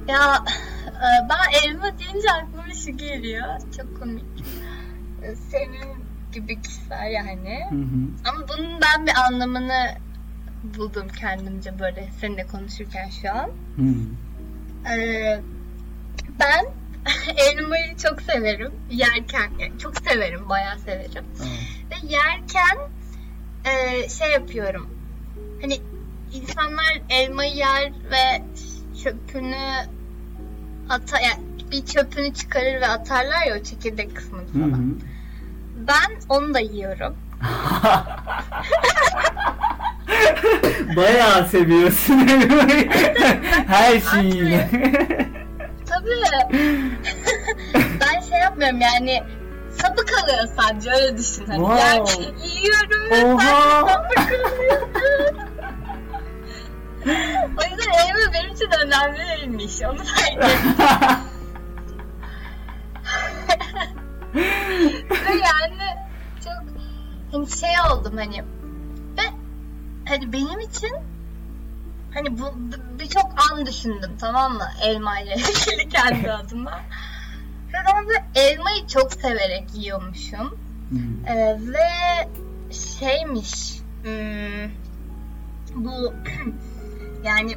Ya 0.08 0.44
e, 0.88 1.10
ben 1.30 1.70
elma 1.70 2.00
deyince 2.00 2.28
aklıma 2.32 2.74
şu 2.84 2.98
geliyor. 2.98 3.44
Çok 3.78 4.00
komik. 4.00 4.26
Senin 5.52 6.06
gibi 6.34 6.62
kişiler 6.62 7.10
yani. 7.10 7.60
Hı 7.70 7.76
hı. 7.76 8.30
Ama 8.30 8.48
bunun 8.48 8.82
ben 8.82 9.08
bir 9.08 9.14
anlamını 9.28 9.98
buldum 10.78 11.08
kendimce 11.20 11.80
böyle 11.80 12.10
seninle 12.22 12.48
konuşurken 12.48 13.10
şu 13.22 13.32
an. 13.32 13.50
Hı. 13.76 13.94
Ee, 14.94 15.40
ben 16.40 16.66
elmayı 17.38 17.98
çok 17.98 18.22
severim. 18.22 18.72
Yerken 18.92 19.52
yani 19.60 19.80
çok 19.80 19.98
severim, 19.98 20.50
bayağı 20.50 20.80
severim. 20.80 21.26
Evet. 21.40 22.04
Ve 22.04 22.08
yerken 22.08 22.78
e, 23.66 24.10
şey 24.10 24.32
yapıyorum. 24.32 24.90
Hani 25.62 25.80
insanlar 26.34 27.02
elmayı 27.10 27.54
yer 27.56 27.92
ve 28.12 28.42
çöpünü 29.04 29.66
ata 30.90 31.20
yani 31.20 31.44
bir 31.72 31.86
çöpünü 31.86 32.34
çıkarır 32.34 32.82
ve 32.82 32.88
atarlar 32.88 33.46
ya 33.48 33.60
o 33.60 33.64
çekirdek 33.64 34.16
kısmını 34.16 34.42
Hı 34.42 34.48
falan. 34.54 34.72
hı. 34.72 35.15
Ben 35.88 36.20
onu 36.30 36.54
da 36.54 36.60
yiyorum. 36.60 37.16
Bayağı 40.96 41.46
seviyorsun. 41.48 42.28
Her 43.68 44.00
şeyiyle. 44.00 44.70
Tabii. 45.90 46.22
ben 47.76 48.22
şey 48.30 48.40
yapmıyorum 48.40 48.82
yani 48.82 49.24
sapı 49.82 50.06
kalıyor 50.06 50.48
sadece 50.60 50.92
öyle 50.92 51.18
düşün. 51.18 51.46
Hani 51.48 51.60
Wow. 51.60 51.86
yerken 51.86 52.24
yiyorum 52.48 53.10
ve 53.12 53.26
Oha. 53.26 53.80
sapı 53.90 54.16
kalıyor. 54.16 54.82
o 57.58 57.62
yüzden 57.64 57.92
elma 57.94 58.34
benim 58.34 58.54
için 58.54 58.70
önemli 58.86 59.20
değilmiş. 59.20 59.82
Onu 59.84 59.98
fark 60.04 60.32
ettim. 60.32 60.76
Ve 64.36 65.34
yani 65.44 66.08
çok 66.44 66.64
hani 67.32 67.50
şey 67.52 67.70
oldum 67.92 68.18
hani 68.18 68.44
ve 69.18 69.22
hani 70.06 70.34
benim 70.34 70.60
için 70.60 70.92
hani 72.14 72.40
bu 72.40 72.54
birçok 73.00 73.52
an 73.52 73.66
düşündüm 73.66 74.12
tamam 74.20 74.54
mı 74.54 74.68
elma 74.84 75.20
ile 75.20 75.36
ilgili 75.36 75.90
kendi 75.94 76.32
adıma. 76.32 76.80
Ve 77.74 77.78
ben 77.88 78.42
elmayı 78.42 78.88
çok 78.88 79.14
severek 79.14 79.68
yiyormuşum. 79.74 80.58
Hı. 80.90 81.32
Ee, 81.32 81.60
ve 81.60 82.30
şeymiş 83.00 83.80
hmm, 84.04 84.70
bu 85.76 86.14
yani 87.24 87.56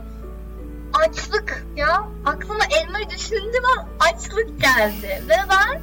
açlık 0.94 1.66
ya 1.76 2.08
aklıma 2.26 2.64
elmayı 2.64 3.10
düşündüm 3.10 3.64
ama 3.72 3.88
açlık 4.00 4.60
geldi 4.60 5.22
ve 5.28 5.36
ben 5.50 5.82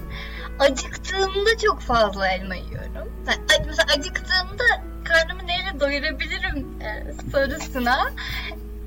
acıktığımda 0.59 1.57
çok 1.65 1.81
fazla 1.81 2.27
elma 2.27 2.55
yiyorum. 2.55 3.11
Yani 3.27 3.39
ac- 3.47 3.65
mesela 3.67 3.87
acıktığımda 3.97 4.63
karnımı 5.03 5.47
neyle 5.47 5.79
doyurabilirim 5.79 6.81
e, 6.81 7.13
sorusuna 7.31 7.97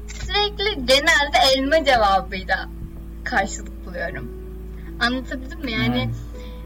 sürekli 0.08 0.86
genelde 0.86 1.38
elma 1.56 1.84
cevabıyla 1.84 2.68
karşılık 3.24 3.86
buluyorum. 3.86 4.30
Anlatabildim 5.00 5.60
mi? 5.60 5.72
Yani 5.72 5.98
Evet. 6.04 6.14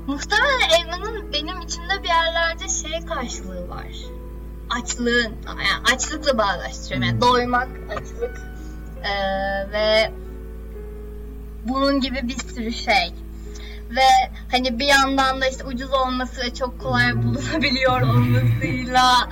muhtemelen 0.07 0.69
elmanın 0.81 1.33
benim 1.33 1.61
içimde 1.61 2.03
bir 2.03 2.09
yerlerde 2.09 2.69
şey 2.69 3.07
karşılığı 3.07 3.69
var. 3.69 3.87
Açlığın, 4.71 5.33
yani 5.47 5.95
açlıkla 5.95 6.39
bağdaştırıyorum. 6.39 7.03
Yani 7.09 7.13
Hmm. 7.15 7.21
doymak, 7.21 7.69
açlık 7.91 8.41
ee, 9.05 9.73
ve 9.73 10.13
bunun 11.69 12.01
gibi 12.01 12.21
bir 12.29 12.39
sürü 12.55 12.73
şey. 12.73 13.15
Ve 13.97 14.33
hani 14.51 14.79
bir 14.79 14.87
yandan 14.87 15.41
da 15.41 15.49
işte 15.49 15.65
ucuz 15.65 15.93
olması 15.93 16.41
ve 16.41 16.55
çok 16.55 16.81
kolay 16.81 17.23
bulunabiliyor 17.23 18.01
olmasıyla 18.01 19.29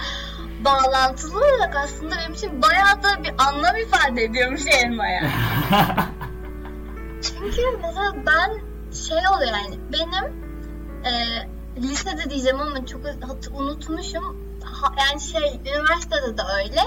bağlantılı 0.64 1.38
olarak 1.38 1.76
aslında 1.76 2.16
benim 2.16 2.32
için 2.32 2.62
bayağı 2.62 3.02
da 3.02 3.24
bir 3.24 3.32
anlam 3.38 3.76
ifade 3.76 4.24
ediyormuş 4.24 4.62
elmaya. 4.66 5.30
Çünkü 7.22 7.62
mesela 7.82 8.12
ben 8.26 8.50
şey 8.94 9.28
oluyor 9.36 9.52
yani 9.52 9.78
benim 9.92 10.50
e, 11.04 11.12
lisede 11.80 12.30
diyeceğim 12.30 12.60
ama 12.60 12.86
çok 12.86 13.00
unutmuşum. 13.52 14.50
Ha- 14.64 14.94
yani 14.98 15.20
şey 15.20 15.60
üniversitede 15.66 16.38
de 16.38 16.42
öyle. 16.58 16.80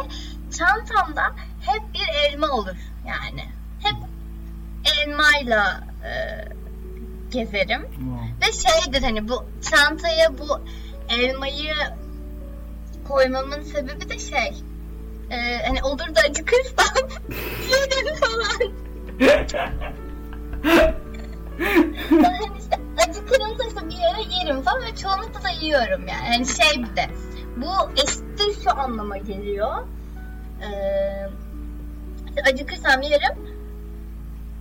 Çantamda 0.58 1.24
hep 1.62 1.94
bir 1.94 2.08
elma 2.30 2.48
olur 2.48 2.78
yani. 3.08 3.46
Hep 3.80 3.96
elmayla 4.98 5.84
e, 6.04 6.12
gezerim. 7.34 7.82
Wow. 7.82 8.34
Ve 8.42 8.52
şeydir 8.52 9.02
hani 9.02 9.28
bu 9.28 9.46
çantaya 9.70 10.38
bu 10.38 10.62
elmayı 11.10 11.74
koymamın 13.08 13.62
sebebi 13.62 14.10
de 14.10 14.20
şey. 14.20 14.64
e, 15.32 15.68
hani 15.68 15.84
olur 15.84 16.16
da 16.16 16.20
acıkırsam 16.30 16.96
yerim 17.70 18.16
falan. 18.16 18.74
Ben 22.12 22.24
hani 22.24 22.58
işte 22.60 22.80
acıkırım 23.08 23.60
da 23.60 23.64
işte 23.68 23.90
bir 23.90 23.96
yere 23.96 24.36
yerim 24.40 24.62
falan 24.62 24.82
ve 24.82 24.96
çoğunlukla 24.96 25.44
da 25.44 25.50
yiyorum 25.50 26.08
yani. 26.08 26.28
Hani 26.28 26.46
şey 26.46 26.84
bir 26.84 26.96
de 26.96 27.10
bu 27.58 27.92
eşittir 27.96 28.64
şu 28.64 28.80
anlama 28.80 29.18
geliyor. 29.18 29.88
Ee, 30.62 31.30
acıkırsam 32.52 33.02
yerim 33.02 33.38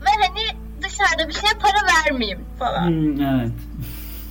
ve 0.00 0.10
hani 0.20 0.51
dışarıda 0.92 1.28
bir 1.28 1.34
şeye 1.34 1.52
para 1.60 1.86
vermeyeyim 1.96 2.44
falan. 2.58 2.86
Hı, 2.86 3.24
evet. 3.36 3.52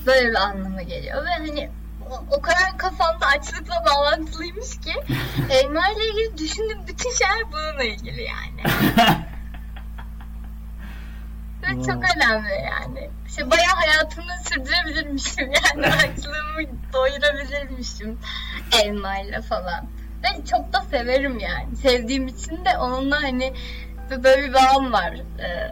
Böyle 0.05 0.29
bir 0.29 0.35
anlama 0.35 0.81
geliyor 0.81 1.25
ve 1.25 1.29
hani 1.29 1.69
o, 2.11 2.35
o 2.37 2.41
kadar 2.41 2.77
kafamda 2.77 3.25
açlıkla 3.25 3.85
bağlantılıymış 3.85 4.79
ki 4.79 4.93
elma 5.49 5.89
ile 5.89 6.09
ilgili 6.09 6.37
düşündüğüm 6.37 6.87
bütün 6.87 7.11
şeyler 7.11 7.51
bununla 7.51 7.83
ilgili 7.83 8.21
yani. 8.21 8.63
Ve 11.61 11.67
Wow. 11.67 11.93
çok 11.93 12.03
önemli 12.15 12.49
yani. 12.49 13.09
İşte 13.27 13.51
bayağı 13.51 13.75
hayatımı 13.75 14.31
sürdürebilirmişim 14.49 15.51
yani 15.51 15.87
açlığımı 15.93 16.79
doyurabilirmişim 16.93 18.19
elmayla 18.83 19.41
falan. 19.41 19.85
Ve 20.23 20.45
çok 20.45 20.73
da 20.73 20.81
severim 20.91 21.39
yani. 21.39 21.75
Sevdiğim 21.75 22.27
için 22.27 22.65
de 22.65 22.77
onunla 22.77 23.23
hani 23.23 23.53
böyle 24.23 24.43
bir 24.43 24.53
bağım 24.53 24.93
var. 24.93 25.13
Ee, 25.39 25.71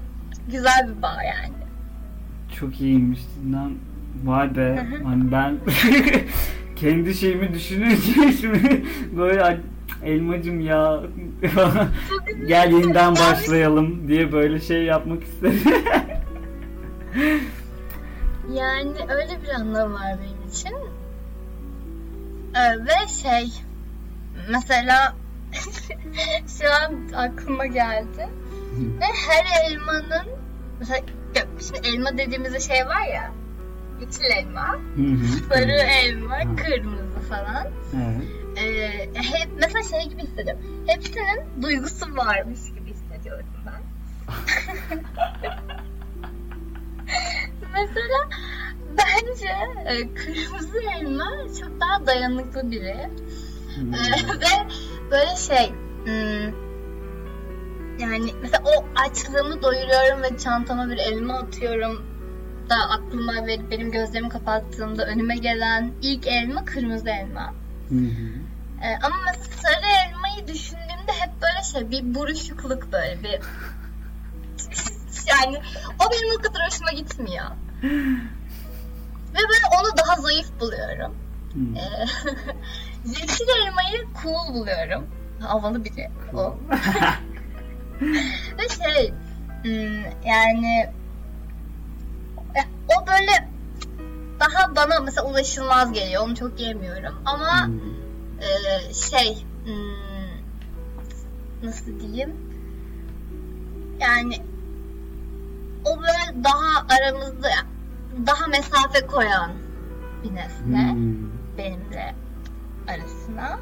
güzel 0.51 0.89
bir 0.97 1.01
bağ 1.01 1.17
yani. 1.23 1.53
Çok 2.59 2.81
iyiymiş. 2.81 3.19
Cidden 3.19 3.71
vay 4.23 4.55
be. 4.55 4.87
Hani 5.03 5.31
ben 5.31 5.57
kendi 6.75 7.13
şeyimi 7.13 7.53
düşününce 7.53 8.31
şimdi 8.41 8.85
böyle 9.17 9.43
"Ay, 9.43 9.57
elmacım 10.03 10.59
ya 10.61 10.99
gel 12.47 12.71
yeniden 12.71 13.15
başlayalım 13.15 14.07
diye 14.07 14.31
böyle 14.31 14.59
şey 14.61 14.83
yapmak 14.83 15.23
istedim. 15.23 15.61
yani 18.53 18.91
öyle 19.09 19.41
bir 19.43 19.49
anlam 19.49 19.93
var 19.93 20.15
benim 20.21 20.49
için. 20.51 20.73
Ee, 22.55 22.85
ve 22.85 23.07
şey 23.23 23.51
mesela 24.51 25.15
şu 26.59 26.65
an 26.83 27.23
aklıma 27.25 27.65
geldi. 27.65 28.27
Ve 28.99 29.05
her 29.27 29.71
elmanın 29.71 30.27
mesela 30.79 31.01
şimdi 31.59 31.87
elma 31.87 32.17
dediğimizde 32.17 32.59
şey 32.59 32.85
var 32.85 33.07
ya 33.13 33.31
yeşil 34.01 34.31
elma, 34.37 34.79
sarı 35.49 35.71
elma, 35.71 36.55
kırmızı 36.55 37.19
falan. 37.29 37.67
Evet. 37.95 38.23
Ee, 38.57 39.21
hep 39.21 39.49
mesela 39.55 39.83
şey 39.83 40.09
gibi 40.09 40.21
hissediyorum. 40.21 40.61
Hepsinin 40.87 41.61
duygusu 41.61 42.15
varmış 42.15 42.59
gibi 42.75 42.93
hissediyorum 42.93 43.45
ben. 43.65 43.81
mesela 47.73 48.29
bence 48.97 49.47
e, 49.85 50.13
kırmızı 50.13 50.81
elma 50.99 51.29
çok 51.59 51.81
daha 51.81 52.07
dayanıklı 52.07 52.71
biri. 52.71 53.09
Ee, 53.77 54.39
ve 54.39 54.71
böyle 55.11 55.35
şey 55.35 55.69
hmm, 56.05 56.68
yani 57.99 58.33
mesela 58.41 58.63
o 58.65 58.85
açlığımı 58.95 59.61
doyuruyorum 59.61 60.23
ve 60.23 60.37
çantama 60.37 60.89
bir 60.89 60.97
elma 60.97 61.33
atıyorum 61.33 62.05
da 62.69 62.75
aklıma 62.75 63.47
ve 63.47 63.71
benim 63.71 63.91
gözlerimi 63.91 64.29
kapattığımda 64.29 65.05
önüme 65.05 65.37
gelen 65.37 65.91
ilk 66.01 66.27
elma 66.27 66.65
kırmızı 66.65 67.09
elma. 67.09 67.53
Ee, 68.83 68.95
ama 69.03 69.15
mesela 69.25 69.45
sarı 69.61 69.85
elmayı 70.07 70.47
düşündüğümde 70.47 71.11
hep 71.11 71.29
böyle 71.41 71.63
şey 71.71 71.91
bir 71.91 72.15
buruşukluk 72.15 72.91
böyle 72.91 73.23
bir 73.23 73.39
yani 75.27 75.61
o 75.99 76.11
benim 76.11 76.39
o 76.39 76.41
kadar 76.41 76.67
hoşuma 76.67 76.91
gitmiyor. 76.91 77.45
Ve 79.33 79.37
ben 79.37 79.79
onu 79.79 79.97
daha 79.97 80.21
zayıf 80.21 80.59
buluyorum. 80.59 81.15
Ee, 81.55 82.05
yeşil 83.05 83.47
elmayı 83.67 84.05
cool 84.23 84.53
buluyorum. 84.53 85.07
Havalı 85.39 85.85
biri 85.85 86.09
o. 86.33 86.57
Ve 88.01 88.69
şey 88.69 89.13
hmm, 89.63 90.03
yani 90.25 90.89
o 92.87 93.07
böyle 93.07 93.49
daha 94.39 94.75
bana 94.75 94.99
mesela 94.99 95.27
ulaşılmaz 95.27 95.93
geliyor. 95.93 96.23
Onu 96.23 96.35
çok 96.35 96.59
yemiyorum. 96.59 97.15
Ama 97.25 97.67
hmm. 97.67 97.79
e, 98.39 98.93
şey 98.93 99.45
hmm, 99.65 100.39
nasıl 101.63 101.99
diyeyim 101.99 102.35
yani 103.99 104.41
o 105.85 106.01
böyle 106.01 106.43
daha 106.43 106.85
aramızda 106.89 107.49
daha 108.27 108.47
mesafe 108.47 109.07
koyan 109.07 109.51
bir 110.23 110.35
nesne 110.35 110.91
hmm. 110.91 111.29
benimle 111.57 112.15
arasına. 112.87 113.59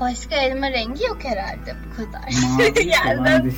Başka 0.00 0.36
elma 0.36 0.70
rengi 0.70 1.04
yok 1.04 1.18
herhalde 1.22 1.76
bu 1.86 1.96
kadar. 1.96 2.20
Mavi 2.58 2.88
yani 3.06 3.24
ben, 3.24 3.52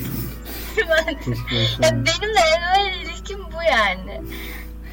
ben, 1.81 1.91
benimle 2.05 2.39
elma 2.55 2.89
ilişkim 3.03 3.39
bu 3.39 3.63
yani 3.71 4.21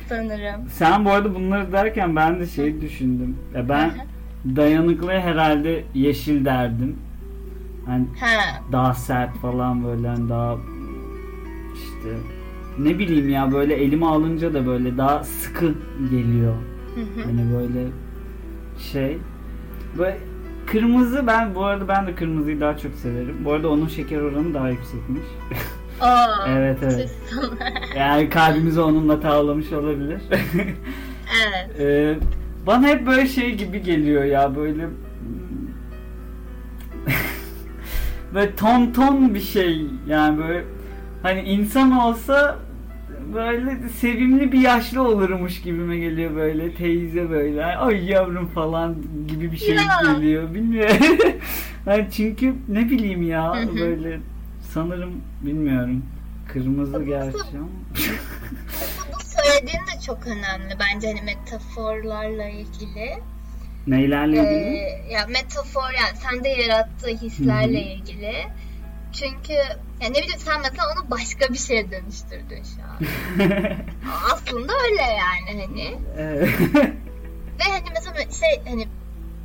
sanırım. 0.08 0.68
Sen 0.72 1.04
bu 1.04 1.10
arada 1.10 1.34
bunları 1.34 1.72
derken 1.72 2.16
ben 2.16 2.40
de 2.40 2.46
şey 2.46 2.80
düşündüm. 2.80 3.38
Ya 3.54 3.68
ben 3.68 3.92
dayanıklı 4.56 5.10
herhalde 5.10 5.84
yeşil 5.94 6.44
derdim. 6.44 6.98
Hani 7.86 8.06
ha. 8.20 8.62
daha 8.72 8.94
sert 8.94 9.38
falan 9.38 9.84
böyle 9.84 10.08
hani 10.08 10.28
daha 10.28 10.56
işte 11.74 12.16
ne 12.78 12.98
bileyim 12.98 13.28
ya 13.28 13.52
böyle 13.52 13.74
elime 13.74 14.06
alınca 14.06 14.54
da 14.54 14.66
böyle 14.66 14.96
daha 14.96 15.24
sıkı 15.24 15.74
geliyor. 16.10 16.54
Hani 17.24 17.52
böyle 17.52 17.88
şey 18.92 19.18
böyle 19.98 20.18
kırmızı 20.66 21.26
ben 21.26 21.54
bu 21.54 21.64
arada 21.64 21.88
ben 21.88 22.06
de 22.06 22.14
kırmızıyı 22.14 22.60
daha 22.60 22.78
çok 22.78 22.94
severim. 22.94 23.36
Bu 23.44 23.52
arada 23.52 23.68
onun 23.68 23.88
şeker 23.88 24.20
oranı 24.20 24.54
daha 24.54 24.68
yüksekmiş. 24.70 25.22
Aa, 26.00 26.48
evet 26.48 26.78
evet. 26.82 27.14
yani 27.96 28.30
kalbimizi 28.30 28.80
onunla 28.80 29.20
tavlamış 29.20 29.72
olabilir. 29.72 30.22
evet. 31.42 31.80
Ee, 31.80 32.14
bana 32.66 32.88
hep 32.88 33.06
böyle 33.06 33.26
şey 33.26 33.54
gibi 33.54 33.82
geliyor 33.82 34.24
ya 34.24 34.56
böyle 34.56 34.88
böyle 38.34 38.56
ton 38.56 38.92
ton 38.92 39.34
bir 39.34 39.40
şey 39.40 39.86
yani 40.06 40.38
böyle 40.38 40.64
hani 41.22 41.40
insan 41.40 41.92
olsa 42.00 42.58
böyle 43.34 43.88
sevimli 43.88 44.52
bir 44.52 44.60
yaşlı 44.60 45.02
olurmuş 45.02 45.62
gibime 45.62 45.96
geliyor 45.96 46.36
böyle 46.36 46.74
teyze 46.74 47.30
böyle 47.30 47.64
ay 47.64 48.04
yavrum 48.10 48.46
falan 48.46 48.96
gibi 49.28 49.52
bir 49.52 49.56
şey 49.56 49.74
ya. 49.74 50.14
geliyor 50.14 50.54
bilmiyorum. 50.54 51.06
yani 51.86 52.08
çünkü 52.16 52.54
ne 52.68 52.90
bileyim 52.90 53.22
ya 53.22 53.54
böyle 53.80 54.20
sanırım 54.74 55.12
bilmiyorum 55.42 56.02
kırmızı 56.48 57.02
gerçi 57.02 57.38
ama. 57.58 57.68
Bu 59.12 59.20
söylediğin 59.24 59.82
de 59.82 60.00
çok 60.06 60.26
önemli 60.26 60.76
bence 60.80 61.06
hani 61.08 61.22
metaforlarla 61.22 62.48
ilgili. 62.48 63.18
Neylerle 63.86 64.36
ilgili? 64.36 64.76
Ee, 64.76 65.06
ya 65.10 65.26
metafor 65.26 65.90
yani 66.00 66.16
sende 66.16 66.48
yarattığı 66.48 67.08
hislerle 67.08 67.80
Hı-hı. 67.80 67.92
ilgili. 67.94 68.34
Çünkü 69.12 69.54
ya 70.02 70.08
ne 70.08 70.22
bileyim 70.22 70.38
sen 70.38 70.60
mesela 70.60 70.82
onu 70.92 71.10
başka 71.10 71.48
bir 71.48 71.58
şeye 71.58 71.90
dönüştürdün 71.90 72.62
şu 72.62 72.82
an. 72.82 72.98
Aslında 74.32 74.72
öyle 74.90 75.02
yani 75.02 75.62
hani. 75.62 75.98
Ve 77.58 77.64
hani 77.70 77.88
mesela 77.94 78.16
şey 78.18 78.62
hani 78.68 78.88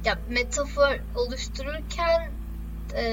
ya 0.05 0.19
metafor 0.29 0.99
oluştururken 1.15 2.31
e, 2.95 3.03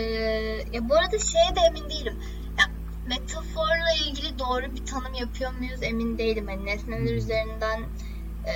ya 0.73 0.89
bu 0.89 0.95
arada 0.95 1.19
şeye 1.19 1.57
de 1.57 1.61
emin 1.69 1.91
değilim. 1.91 2.17
Ya 2.59 2.65
metaforla 3.09 3.93
ilgili 4.07 4.39
doğru 4.39 4.75
bir 4.75 4.87
tanım 4.87 5.15
yapıyor 5.15 5.53
muyuz 5.53 5.83
emin 5.83 6.19
değilim. 6.19 6.47
Hani 6.47 6.67
nesneler 6.67 7.15
üzerinden 7.15 7.81
e, 8.47 8.55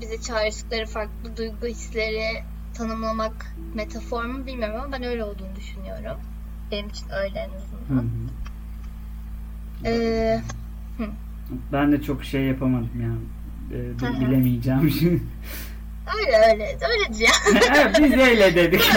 bize 0.00 0.20
çağrıştıkları 0.20 0.86
farklı 0.86 1.36
duygu 1.36 1.66
hisleri 1.66 2.42
tanımlamak 2.74 3.54
metafor 3.74 4.24
mu 4.24 4.46
bilmiyorum 4.46 4.80
ama 4.80 4.92
ben 4.92 5.02
öyle 5.02 5.24
olduğunu 5.24 5.56
düşünüyorum. 5.56 6.20
Benim 6.70 6.88
için 6.88 7.06
öyle 7.10 7.38
en 7.38 7.50
azından. 7.50 8.02
Hı 8.02 8.06
hı. 8.06 8.26
Ee, 9.84 10.42
hı. 10.98 11.06
Ben 11.72 11.92
de 11.92 12.02
çok 12.02 12.24
şey 12.24 12.42
yapamadım 12.42 12.90
yani. 13.02 13.18
Ee, 13.72 14.20
bilemeyeceğim 14.20 14.90
şimdi. 14.90 15.22
Öyle 16.18 16.36
öyle. 16.36 16.64
Öyle 16.64 17.14
diyor. 17.18 17.30
evet, 17.76 17.96
biz 17.98 18.12
öyle 18.12 18.54
dedik. 18.54 18.82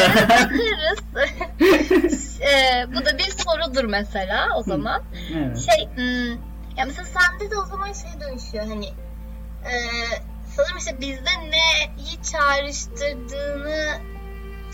ee, 2.41 2.85
bu 2.87 3.05
da 3.05 3.17
bir 3.17 3.33
sorudur 3.37 3.83
mesela 3.83 4.47
o 4.57 4.63
zaman. 4.63 5.03
Evet. 5.37 5.57
Şey, 5.57 5.87
hmm, 5.95 6.31
ya 6.77 6.85
mesela 6.85 7.05
sende 7.05 7.51
de 7.51 7.57
o 7.57 7.65
zaman 7.65 7.93
şey 7.93 8.21
dönüşüyor 8.21 8.65
hani 8.67 8.85
e, 9.65 9.73
sanırım 10.55 10.77
işte 10.77 11.01
bizde 11.01 11.29
neyi 11.51 12.23
çağrıştırdığını 12.31 13.97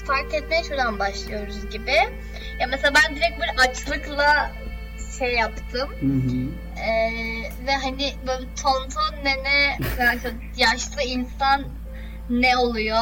fark 0.07 0.33
etmeye 0.33 0.63
şuradan 0.63 0.99
başlıyoruz 0.99 1.69
gibi. 1.69 1.95
Ya 2.59 2.67
mesela 2.67 2.93
ben 2.95 3.15
direkt 3.15 3.39
böyle 3.39 3.69
açlıkla 3.69 4.51
şey 5.19 5.35
yaptım. 5.35 5.89
Hı 5.99 6.05
hı. 6.05 6.47
Ee, 6.79 7.67
ve 7.67 7.75
hani 7.83 8.13
böyle 8.27 8.45
tonton 8.63 9.23
nene 9.23 9.77
yani 9.99 10.19
yaşlı 10.57 11.01
insan 11.01 11.63
ne 12.29 12.57
oluyor 12.57 13.01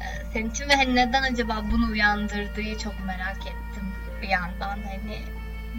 ee, 0.00 0.32
senin 0.32 0.50
için 0.50 0.68
ve 0.68 0.74
hani 0.74 0.94
neden 0.94 1.22
acaba 1.22 1.64
bunu 1.72 1.92
uyandırdığı 1.92 2.78
çok 2.78 2.94
merak 3.06 3.38
ettim 3.40 3.84
bir 4.22 4.28
yandan 4.28 4.78
hani 4.88 5.18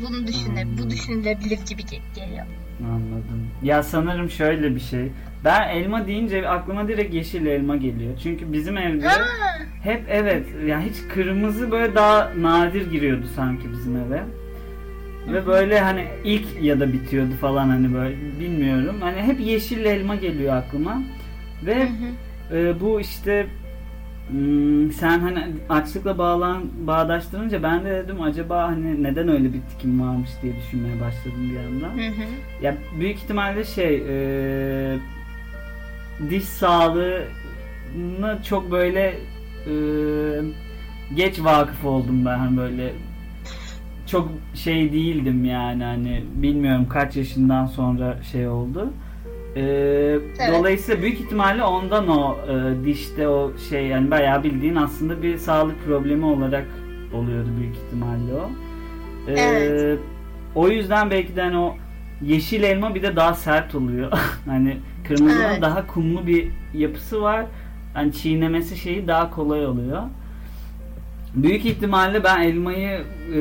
bunu 0.02 0.28
düşüne 0.28 0.78
bu 0.78 0.90
düşünülebilir 0.90 1.60
gibi 1.66 1.86
geliyor. 2.16 2.46
Anladım. 2.84 3.52
Ya 3.64 3.84
sanırım 3.84 4.30
şöyle 4.30 4.76
bir 4.76 4.80
şey. 4.80 5.12
Ben 5.46 5.70
elma 5.70 6.08
deyince 6.08 6.50
aklıma 6.50 6.88
direkt 6.88 7.14
yeşil 7.14 7.46
elma 7.46 7.76
geliyor. 7.76 8.18
Çünkü 8.24 8.54
bizim 8.54 8.78
evde 8.78 9.08
hep 9.84 10.04
evet 10.10 10.46
ya 10.62 10.68
yani 10.68 10.90
hiç 10.90 11.14
kırmızı 11.14 11.72
böyle 11.72 11.96
daha 11.96 12.32
nadir 12.38 12.92
giriyordu 12.92 13.26
sanki 13.36 13.72
bizim 13.72 13.96
eve. 13.98 14.24
Ve 15.34 15.48
böyle 15.48 15.80
hani 15.80 16.06
ilk 16.24 16.46
ya 16.62 16.80
da 16.80 16.94
bitiyordu 16.94 17.32
falan 17.42 17.70
hani 17.70 17.94
böyle 17.94 18.16
bilmiyorum. 18.40 18.96
Hani 19.02 19.22
hep 19.22 19.40
yeşil 19.40 19.86
elma 19.86 20.16
geliyor 20.16 20.56
aklıma. 20.56 21.02
Ve 21.66 21.88
e, 22.54 22.80
bu 22.82 23.02
işte 23.02 23.48
Hmm, 24.30 24.92
sen 24.92 25.20
hani 25.20 25.46
açlıkla 25.70 26.18
bağlan 26.18 26.64
bağdaştırınca 26.88 27.64
ben 27.64 27.86
de 27.86 27.90
dedim 27.90 28.22
acaba 28.22 28.64
hani 28.68 29.04
neden 29.04 29.28
öyle 29.28 29.54
bir 29.54 29.62
tikim 29.62 30.02
varmış 30.02 30.30
diye 30.42 30.54
düşünmeye 30.56 31.02
başladım 31.02 31.50
bir 31.50 31.56
yandan. 31.56 31.90
Hı 31.90 32.08
hı. 32.08 32.26
Ya 32.62 32.76
büyük 33.00 33.18
ihtimalle 33.18 33.64
şey 33.64 33.96
e, 33.96 34.98
diş 36.30 36.44
sağlığına 36.44 38.44
çok 38.44 38.72
böyle 38.72 39.18
e, 39.68 39.74
geç 41.16 41.40
vakıf 41.40 41.86
oldum 41.86 42.26
ben 42.26 42.38
hani 42.38 42.58
böyle 42.58 42.94
çok 44.08 44.30
şey 44.54 44.94
değildim 44.94 45.46
yani 45.46 45.84
hani 45.84 46.24
bilmiyorum 46.36 46.88
kaç 46.90 47.16
yaşından 47.16 47.66
sonra 47.66 48.18
şey 48.32 48.48
oldu. 48.48 48.90
Ee, 49.56 49.62
evet. 49.62 50.54
Dolayısıyla 50.54 51.02
büyük 51.02 51.20
ihtimalle 51.20 51.64
ondan 51.64 52.08
o 52.08 52.38
e, 52.48 52.86
dişte 52.86 53.28
o 53.28 53.52
şey 53.70 53.88
yani 53.88 54.12
bayağı 54.12 54.44
bildiğin 54.44 54.76
aslında 54.76 55.24
bir 55.24 55.38
sağlık 55.38 55.86
problemi 55.86 56.26
olarak 56.26 56.66
oluyordu 57.14 57.50
büyük 57.60 57.76
ihtimalle 57.76 58.34
o. 58.34 58.50
Ee, 59.28 59.34
evet. 59.34 60.00
O 60.56 60.70
yüzden 60.70 61.12
belki 61.12 61.36
de 61.36 61.42
hani 61.42 61.58
o 61.58 61.76
yeşil 62.22 62.64
elma 62.64 62.96
bir 62.96 63.04
de 63.04 63.16
daha 63.16 63.34
sert 63.34 63.76
oluyor. 63.76 64.12
hani 64.46 64.78
kırmızının 65.08 65.44
evet. 65.44 65.62
daha 65.62 65.88
kumlu 65.88 66.28
bir 66.28 66.48
yapısı 66.74 67.22
var. 67.22 67.46
Hani 67.94 68.14
çiğnemesi 68.14 68.78
şeyi 68.78 69.08
daha 69.08 69.32
kolay 69.32 69.66
oluyor. 69.66 70.04
Büyük 71.36 71.66
ihtimalle 71.66 72.24
ben 72.24 72.42
elmayı 72.42 73.02
e, 73.36 73.40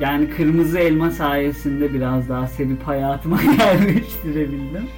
yani 0.00 0.30
kırmızı 0.30 0.78
elma 0.78 1.10
sayesinde 1.10 1.94
biraz 1.94 2.28
daha 2.28 2.46
sevip 2.46 2.82
hayatıma 2.82 3.38
yerleştirebildim. 3.58 4.88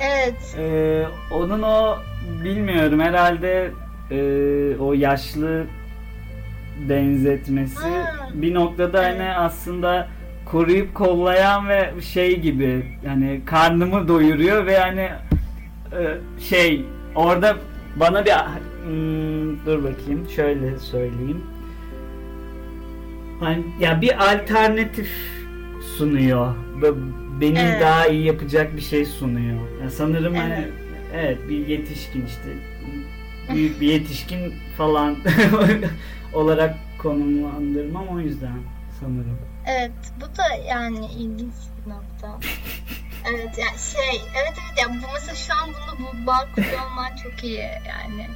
Evet. 0.00 0.56
Ee, 0.58 1.04
onun 1.30 1.62
o 1.62 1.96
bilmiyorum 2.44 3.00
herhalde 3.00 3.70
e, 4.10 4.76
o 4.80 4.92
yaşlı 4.92 5.66
benzetmesi 6.88 7.88
ha. 7.88 8.28
bir 8.34 8.54
noktada 8.54 8.98
hani 8.98 9.08
evet. 9.08 9.20
hani 9.20 9.34
aslında 9.34 10.08
koruyup 10.50 10.94
kollayan 10.94 11.68
ve 11.68 11.92
şey 12.02 12.40
gibi 12.40 12.86
yani 13.04 13.40
karnımı 13.46 14.08
doyuruyor 14.08 14.66
ve 14.66 14.78
hani 14.78 15.10
e, 15.92 16.18
şey 16.40 16.84
orada 17.14 17.56
bana 17.96 18.24
bir 18.24 18.32
hmm, 18.32 19.66
dur 19.66 19.84
bakayım 19.84 20.28
şöyle 20.36 20.78
söyleyeyim 20.78 21.42
hani 23.40 23.64
ya 23.80 24.00
bir 24.00 24.32
alternatif 24.32 25.10
sunuyor 25.96 26.54
beni 27.40 27.58
evet. 27.58 27.82
daha 27.82 28.06
iyi 28.06 28.24
yapacak 28.24 28.76
bir 28.76 28.80
şey 28.80 29.04
sunuyor 29.04 29.58
yani 29.80 29.90
sanırım 29.90 30.34
hani 30.34 30.52
evet. 30.54 30.72
hani 31.12 31.22
evet 31.22 31.38
bir 31.48 31.66
yetişkin 31.66 32.26
işte 32.26 32.48
büyük 33.54 33.80
bir 33.80 33.86
yetişkin 33.86 34.54
falan 34.78 35.16
olarak 36.34 36.74
konumlandırmam 36.98 38.08
o 38.08 38.20
yüzden 38.20 38.58
sanırım. 39.00 39.47
Evet 39.68 39.92
bu 40.20 40.36
da 40.36 40.54
yani 40.68 41.06
ilginç 41.06 41.54
bir 41.86 41.90
nokta. 41.90 42.38
evet 43.30 43.58
yani 43.58 43.78
şey 43.94 44.22
evet 44.34 44.54
evet 44.62 44.78
yani 44.82 45.02
bu 45.02 45.06
mesela 45.14 45.34
şu 45.34 45.52
an 45.54 45.68
bunu 45.68 46.12
bu 46.22 46.26
bağ 46.26 46.48
kuruyor 46.54 46.90
olman 46.90 47.16
çok 47.16 47.44
iyi 47.44 47.58
yani. 47.88 48.26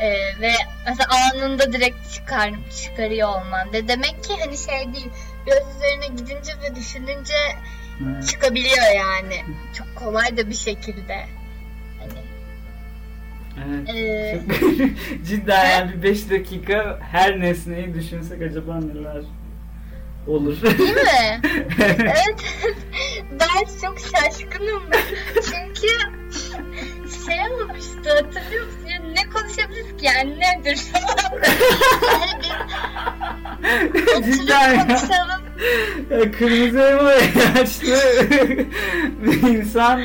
Ee, 0.00 0.40
ve 0.40 0.52
mesela 0.86 1.08
anında 1.10 1.72
direkt 1.72 2.12
çıkar, 2.12 2.52
çıkarıyor 2.82 3.28
olman 3.28 3.72
de 3.72 3.88
demek 3.88 4.24
ki 4.24 4.32
hani 4.40 4.58
şey 4.58 4.94
değil 4.94 5.10
biraz 5.46 5.76
üzerine 5.76 6.06
gidince 6.06 6.52
ve 6.62 6.76
düşününce 6.76 7.34
evet. 8.04 8.28
çıkabiliyor 8.28 8.94
yani 8.96 9.44
çok 9.78 9.96
kolay 9.96 10.36
da 10.36 10.50
bir 10.50 10.54
şekilde 10.54 11.26
hani 11.98 12.26
Evet. 13.68 13.88
Ee, 13.88 14.40
Cidden 15.26 15.70
yani 15.70 15.92
bir 15.92 16.02
5 16.02 16.30
dakika 16.30 16.98
her 17.12 17.40
nesneyi 17.40 17.94
düşünsek 17.94 18.42
acaba 18.42 18.80
neler 18.80 19.22
olur. 20.26 20.62
Değil 20.78 20.94
mi? 20.94 21.40
evet. 21.78 22.36
Ben 23.40 23.64
çok 23.82 23.98
şaşkınım. 23.98 24.82
Çünkü 25.34 25.88
şey 27.26 27.40
olmuştu 27.52 28.10
hatırlıyor 28.10 28.66
musun? 28.66 28.86
Ya 28.88 29.00
ne 29.12 29.30
konuşabiliriz 29.30 29.96
ki 29.96 30.06
yani 30.06 30.40
nedir. 30.40 30.78
Cidden 34.24 34.88
konuşalım. 34.88 35.42
Ya, 36.10 36.32
kırmızı 36.32 36.80
elma 36.80 37.12
yaşlı 37.12 37.96
bir 39.22 39.42
insan 39.42 40.02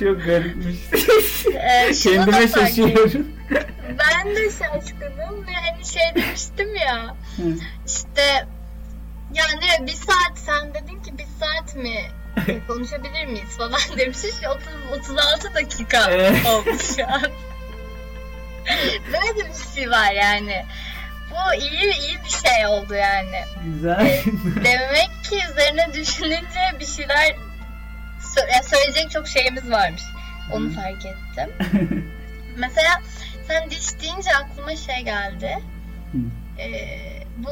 çok 0.00 0.24
garipmiş. 0.26 0.76
Ee, 1.54 1.92
Kendime 1.92 2.48
şaşıyorum. 2.48 3.26
Ben 3.98 4.36
de 4.36 4.50
şaşkınım 4.50 5.46
ve 5.46 5.52
hani 5.52 5.84
şey 5.84 6.02
demiştim 6.24 6.76
ya 6.76 7.16
işte 7.86 8.46
yani 9.34 9.86
bir 9.86 9.92
saat 9.92 10.38
sen 10.38 10.74
dedin 10.74 11.02
ki 11.02 11.18
bir 11.18 11.26
saat 11.40 11.76
mi 11.76 12.00
konuşabilir 12.68 13.26
miyiz 13.26 13.56
falan 13.58 13.80
demişiz. 13.98 14.40
30, 14.92 15.00
36 15.00 15.54
dakika 15.54 16.10
olmuş 16.50 16.96
şu 16.96 17.06
an. 17.06 17.22
Böyle 19.06 19.48
bir 19.48 19.74
şey 19.74 19.90
var 19.90 20.12
yani. 20.12 20.66
Bu 21.30 21.54
iyi 21.54 21.94
iyi 21.98 22.18
bir 22.24 22.48
şey 22.48 22.66
oldu 22.66 22.94
yani. 22.94 23.44
Güzel. 23.64 24.06
E, 24.06 24.24
demek 24.64 25.24
ki 25.30 25.38
üzerine 25.50 25.94
düşününce 25.94 26.60
bir 26.80 26.86
şeyler 26.86 27.36
söyleyecek 28.64 29.10
çok 29.10 29.28
şeyimiz 29.28 29.70
varmış. 29.70 30.02
Onu 30.52 30.66
Hı. 30.68 30.72
fark 30.74 31.06
ettim. 31.06 31.54
Mesela 32.56 33.02
sen 33.48 33.70
diş 33.70 34.00
deyince 34.02 34.30
aklıma 34.34 34.76
şey 34.76 35.00
geldi. 35.04 35.58
Ee, 36.58 36.98
bu 37.36 37.50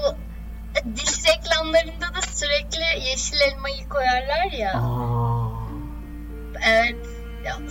diş 0.97 1.25
reklamlarında 1.27 2.15
da 2.15 2.23
sürekli 2.23 3.09
yeşil 3.09 3.41
elmayı 3.41 3.89
koyarlar 3.89 4.53
ya. 4.53 4.73
Aa. 4.75 5.49
Evet. 6.69 6.97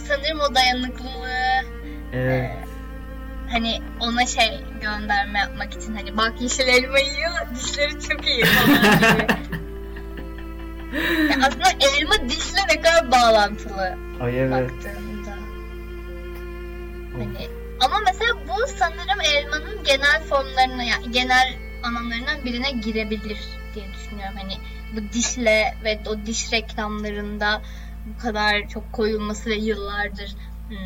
Sanırım 0.07 0.39
o 0.39 0.55
dayanıklılığı. 0.55 1.61
Evet. 2.13 2.51
E, 2.51 2.67
hani 3.51 3.81
ona 3.99 4.25
şey 4.25 4.59
gönderme 4.81 5.39
yapmak 5.39 5.73
için 5.73 5.95
hani 5.95 6.17
bak 6.17 6.41
yeşil 6.41 6.67
elma 6.67 6.99
yiyor 6.99 7.33
dişleri 7.55 8.01
çok 8.01 8.27
iyi 8.27 8.45
falan 8.45 8.97
gibi. 8.97 9.27
yani 11.29 11.45
aslında 11.45 11.69
elma 11.69 12.29
dişle 12.29 12.59
ne 12.75 12.81
kadar 12.81 13.11
bağlantılı 13.11 13.97
Ay 14.21 14.39
evet. 14.39 14.51
baktığında. 14.51 15.31
Hani, 17.13 17.47
ama 17.79 17.99
mesela 18.05 18.33
bu 18.47 18.67
sanırım 18.77 19.21
elmanın 19.21 19.83
genel 19.83 20.23
formlarını 20.23 20.83
yani 20.83 21.11
genel 21.11 21.66
alanlarından 21.84 22.45
birine 22.45 22.71
girebilir 22.71 23.39
diye 23.75 23.86
düşünüyorum. 23.93 24.36
Hani 24.38 24.53
bu 24.95 25.13
dişle 25.13 25.78
ve 25.84 25.99
o 26.09 26.25
diş 26.25 26.51
reklamlarında 26.51 27.61
bu 28.05 28.21
kadar 28.21 28.69
çok 28.69 28.93
koyulması 28.93 29.49
ve 29.49 29.55
yıllardır 29.55 30.36
hmm, 30.69 30.78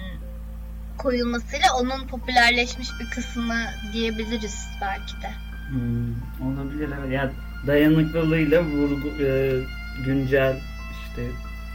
koyulmasıyla 0.98 1.68
onun 1.82 2.08
popülerleşmiş 2.08 2.88
bir 3.00 3.10
kısmı 3.10 3.66
diyebiliriz 3.94 4.68
belki 4.82 5.22
de. 5.22 5.32
Hmm, 5.70 6.52
olabilir 6.52 6.89
evet. 7.00 7.12
Ya 7.12 7.32
dayanıklılığıyla 7.68 8.64
vurgu 8.64 9.24
e, 9.24 9.60
güncel 10.06 10.60
işte 11.08 11.28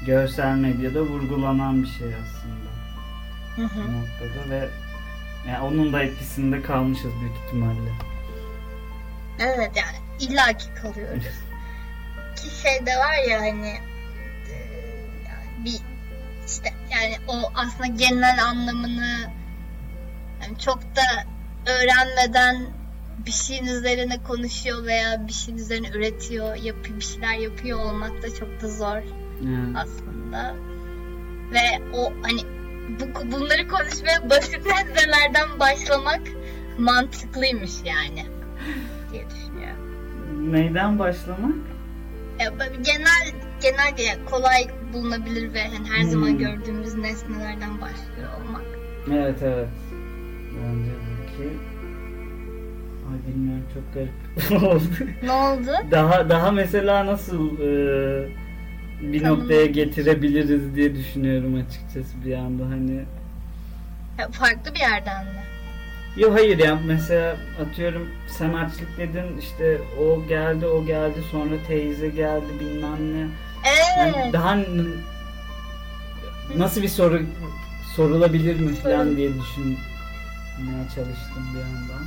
görsel 0.07 0.57
medyada 0.57 1.03
vurgulanan 1.03 1.83
bir 1.83 1.89
şey 1.89 2.09
aslında. 2.15 2.71
Hı 3.57 3.63
hı. 3.63 3.89
Bu 3.89 3.93
noktada 3.93 4.51
ve 4.51 4.69
yani 5.49 5.61
onun 5.61 5.93
da 5.93 6.03
etkisinde 6.03 6.63
kalmışız 6.63 7.11
büyük 7.21 7.37
ihtimalle. 7.47 8.16
Evet 9.39 9.71
yani 9.77 9.97
illaki 10.21 10.75
kalıyoruz. 10.83 11.25
Ki 12.37 12.61
şey 12.63 12.87
de 12.87 12.97
var 12.97 13.29
ya 13.31 13.41
hani 13.41 13.69
e, 13.69 14.59
bir 15.65 15.81
işte 16.47 16.73
yani 16.91 17.17
o 17.29 17.53
aslında 17.55 17.87
genel 17.87 18.45
anlamını 18.45 19.31
yani 20.43 20.59
çok 20.59 20.83
da 20.83 21.25
öğrenmeden 21.67 22.67
bir 23.27 23.33
şeyin 23.33 23.67
üzerine 23.67 24.23
konuşuyor 24.23 24.85
veya 24.85 25.29
bir 25.29 25.33
şeyin 25.33 25.59
üzerine 25.59 25.89
üretiyor, 25.89 26.57
yapıyor, 26.57 27.01
bir 27.01 27.05
şeyler 27.05 27.35
yapıyor 27.35 27.81
olmak 27.81 28.23
da 28.23 28.35
çok 28.35 28.63
da 28.63 28.69
zor 28.69 29.03
hmm. 29.41 29.77
aslında. 29.77 30.55
Ve 31.53 31.83
o 31.95 32.13
hani 32.23 32.41
bu, 33.01 33.33
bunları 33.33 33.69
konuşmaya 33.69 34.31
basit 34.31 34.67
nesnelerden 34.67 35.61
başlamak 35.61 36.21
mantıklıymış 36.79 37.73
yani 37.85 38.27
diye 39.17 39.27
düşünüyorum. 39.31 40.53
Neyden 40.53 40.99
başlamak? 40.99 41.55
Ya, 42.41 42.53
genel 42.85 43.33
genel 43.61 44.25
kolay 44.31 44.67
bulunabilir 44.93 45.53
ve 45.53 45.69
hani 45.69 45.91
her 45.91 46.03
hmm. 46.03 46.11
zaman 46.11 46.39
gördüğümüz 46.39 46.95
nesnelerden 46.95 47.81
başlıyor 47.81 48.29
olmak. 48.41 48.65
Evet 49.13 49.43
evet. 49.43 49.69
Bence 50.63 50.91
ki 51.37 51.49
Ay 53.13 53.33
bilmiyorum 53.33 53.65
çok 53.75 53.95
garip 53.95 54.63
oldu. 54.63 55.11
Ne 55.23 55.33
oldu? 55.33 55.91
Daha 55.91 56.31
daha 56.31 56.51
mesela 56.51 57.07
nasıl 57.07 57.61
e, 57.61 58.29
bir 59.01 59.23
Tanım. 59.23 59.41
noktaya 59.41 59.67
getirebiliriz 59.67 60.75
diye 60.75 60.95
düşünüyorum 60.95 61.55
açıkçası 61.55 62.25
bir 62.25 62.35
anda 62.35 62.65
hani. 62.67 63.05
Ya, 64.19 64.29
farklı 64.31 64.75
bir 64.75 64.81
yerden 64.81 65.25
mi? 65.25 65.43
Yok 66.17 66.35
hayır 66.35 66.59
ya 66.59 66.79
mesela 66.85 67.37
atıyorum 67.61 68.11
sen 68.39 68.53
açlık 68.53 68.99
dedin 68.99 69.39
işte 69.39 69.81
o 70.01 70.27
geldi 70.29 70.67
o 70.67 70.87
geldi 70.87 71.19
sonra 71.31 71.55
teyze 71.67 72.09
geldi 72.09 72.61
bilmem 72.61 73.15
ne. 73.15 73.27
Evet. 73.65 74.15
Yani 74.15 74.33
daha 74.33 74.57
nasıl 76.57 76.83
bir 76.83 76.89
soru 76.89 77.23
sorulabilir 77.97 78.61
mi 78.61 78.75
falan 78.75 79.17
diye 79.17 79.29
düşünmeye 79.29 80.89
çalıştım 80.95 81.49
bir 81.55 81.61
yandan. 81.61 82.07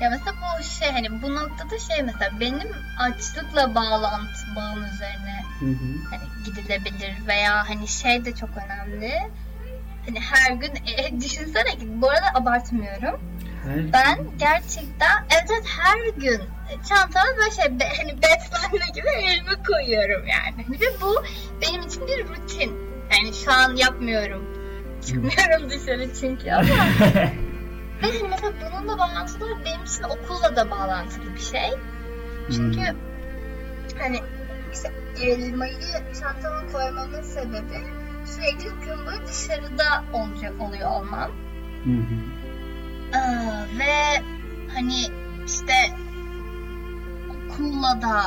Ya 0.00 0.10
mesela 0.10 0.36
bu 0.36 0.62
şey 0.62 0.90
hani 0.90 1.22
bu 1.22 1.34
noktada 1.34 1.78
şey 1.78 2.02
mesela 2.02 2.40
benim 2.40 2.68
açlıkla 2.98 3.74
bağlantı 3.74 4.56
bağım 4.56 4.84
üzerine 4.84 5.42
Hı 5.60 5.66
hı. 5.66 6.10
hani 6.10 6.44
gidilebilir 6.44 7.26
veya 7.26 7.68
hani 7.68 7.88
şey 7.88 8.24
de 8.24 8.34
çok 8.34 8.50
önemli. 8.64 9.12
Hani 10.06 10.20
her 10.20 10.52
gün 10.52 10.72
e, 10.96 11.20
düşünsene 11.20 11.70
ki 11.70 11.86
bu 12.02 12.10
arada 12.10 12.26
abartmıyorum. 12.34 13.20
Her 13.64 13.92
Ben 13.92 14.18
gerçekten 14.38 15.26
evet, 15.30 15.50
evet 15.50 15.64
her 15.80 16.20
gün 16.20 16.42
çantama 16.88 17.36
böyle 17.36 17.50
şey 17.50 17.80
be- 17.80 17.92
hani 17.96 18.22
beslenme 18.22 18.86
gibi 18.94 19.08
elime 19.08 19.62
koyuyorum 19.66 20.26
yani. 20.26 20.80
Ve 20.80 21.00
bu 21.00 21.24
benim 21.62 21.82
için 21.82 22.06
bir 22.06 22.28
rutin. 22.28 22.86
Yani 23.12 23.34
şu 23.34 23.52
an 23.52 23.76
yapmıyorum. 23.76 24.56
Çıkmıyorum 25.06 25.70
dışarı 25.70 26.14
çünkü 26.20 26.50
ama 26.50 26.68
ve 28.02 28.06
hani 28.18 28.28
mesela 28.30 28.52
bununla 28.72 28.98
bağlantılı 28.98 29.44
olarak 29.46 29.64
benim 29.64 29.84
için 29.84 30.02
okulla 30.02 30.56
da 30.56 30.70
bağlantılı 30.70 31.34
bir 31.34 31.40
şey. 31.40 31.70
Çünkü 32.50 32.80
hani 33.98 34.20
işte 34.72 34.92
elmayı 35.22 35.74
çantama 36.20 36.72
koymamın 36.72 37.22
sebebi 37.22 37.82
sürekli 38.26 38.64
gün 38.64 39.06
boyu 39.06 39.26
dışarıda 39.26 40.04
olacak 40.12 40.52
oluyor 40.60 40.90
olmam. 40.90 41.30
Hı 41.84 41.90
hı. 41.90 43.18
Aa, 43.18 43.66
ve 43.78 44.22
hani 44.74 45.06
işte 45.46 45.74
okulla 47.30 48.02
da 48.02 48.22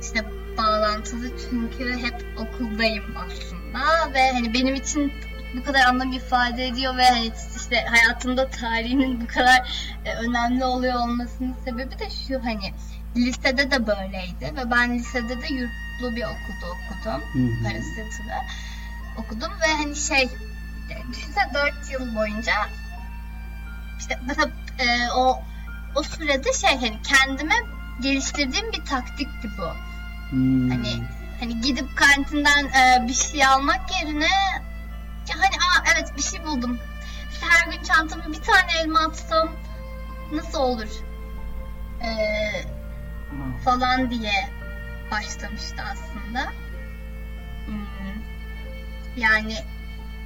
işte 0.00 0.24
bağlantılı 0.58 1.30
çünkü 1.50 1.98
hep 1.98 2.24
okuldayım 2.38 3.04
aslında 3.16 4.14
ve 4.14 4.32
hani 4.32 4.54
benim 4.54 4.74
için 4.74 5.12
bu 5.56 5.64
kadar 5.64 5.86
anlam 5.86 6.12
ifade 6.12 6.66
ediyor 6.66 6.96
ve 6.96 7.04
hani 7.04 7.32
işte 7.56 7.76
hayatımda 7.76 8.50
tarihinin 8.50 9.20
bu 9.20 9.26
kadar 9.26 9.88
e, 10.04 10.14
önemli 10.14 10.64
oluyor 10.64 10.94
olmasının 10.94 11.54
sebebi 11.64 11.98
de 11.98 12.10
şu 12.28 12.44
hani 12.44 12.72
lisede 13.16 13.70
de 13.70 13.86
böyleydi 13.86 14.56
ve 14.56 14.70
ben 14.70 14.98
lisede 14.98 15.42
de 15.42 15.54
yurtlu 15.54 16.16
bir 16.16 16.24
okulda 16.24 16.66
okudum. 16.66 17.22
Hı 17.32 17.38
hı. 17.38 17.64
Okudum 19.20 19.52
ve 19.60 19.74
hani 19.76 19.96
şey 19.96 20.22
e, 20.22 21.12
düşünsene 21.12 21.54
4 21.54 21.90
yıl 21.90 22.16
boyunca 22.16 22.52
işte 23.98 24.18
mesela 24.26 24.50
e, 24.78 25.10
o 25.10 25.42
o 25.94 26.02
sürede 26.02 26.52
şey 26.52 26.70
hani 26.70 27.02
kendime 27.02 27.54
geliştirdiğim 28.00 28.72
bir 28.72 28.84
taktikti 28.84 29.48
bu. 29.58 29.70
Hmm. 30.30 30.70
Hani 30.70 31.02
hani 31.40 31.60
gidip 31.60 31.96
kantinden 31.96 32.64
e, 32.64 33.08
bir 33.08 33.14
şey 33.14 33.46
almak 33.46 34.02
yerine 34.02 34.28
ya 35.28 35.36
hani 35.36 35.56
aa 35.56 35.92
evet 35.94 36.16
bir 36.16 36.22
şey 36.22 36.44
buldum. 36.44 36.78
İşte 37.32 37.46
her 37.46 37.72
gün 37.72 37.82
çantama 37.82 38.24
bir 38.26 38.42
tane 38.42 38.72
elma 38.80 39.00
atsam 39.00 39.48
nasıl 40.32 40.58
olur? 40.58 40.88
Ee, 42.02 42.64
falan 43.64 44.10
diye 44.10 44.50
başlamıştı 45.10 45.82
aslında. 45.92 46.52
Hmm. 49.14 49.22
Yani 49.22 49.54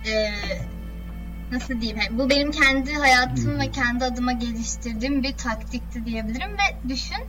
e, 0.06 0.12
nasıl 1.52 1.80
diyeyim? 1.80 1.98
hani 1.98 2.18
bu 2.18 2.30
benim 2.30 2.50
kendi 2.50 2.94
hayatım 2.94 3.54
Hı. 3.54 3.58
ve 3.58 3.70
kendi 3.70 4.04
adıma 4.04 4.32
geliştirdiğim 4.32 5.22
bir 5.22 5.36
taktikti 5.36 6.06
diyebilirim 6.06 6.50
ve 6.52 6.88
düşün 6.88 7.24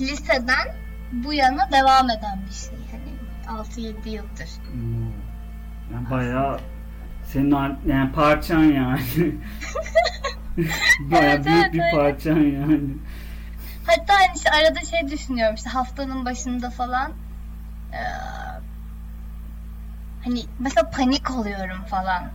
liseden 0.00 0.76
bu 1.12 1.32
yana 1.32 1.72
devam 1.72 2.10
eden 2.10 2.40
bir 2.48 2.54
şey. 2.54 2.78
Hani 2.90 3.62
6-7 3.62 4.08
yıldır. 4.08 4.48
Hmm. 4.72 5.12
Yani 5.92 6.10
bayağı 6.10 6.60
senin 7.32 7.50
yani 7.86 8.12
parçan 8.12 8.62
yani. 8.64 9.00
bayağı 11.00 11.34
Evet, 11.34 11.46
büyük 11.46 11.64
evet, 11.64 11.72
bir 11.72 11.80
öyle. 11.80 11.90
parçan 11.90 12.36
yani. 12.36 12.80
Hatta 13.86 14.14
hani 14.14 14.36
işte 14.36 14.50
arada 14.50 14.80
şey 14.80 15.10
düşünüyorum 15.10 15.54
işte 15.54 15.70
haftanın 15.70 16.24
başında 16.24 16.70
falan 16.70 17.12
hani 20.24 20.42
mesela 20.58 20.90
panik 20.90 21.30
oluyorum 21.30 21.84
falan. 21.90 22.30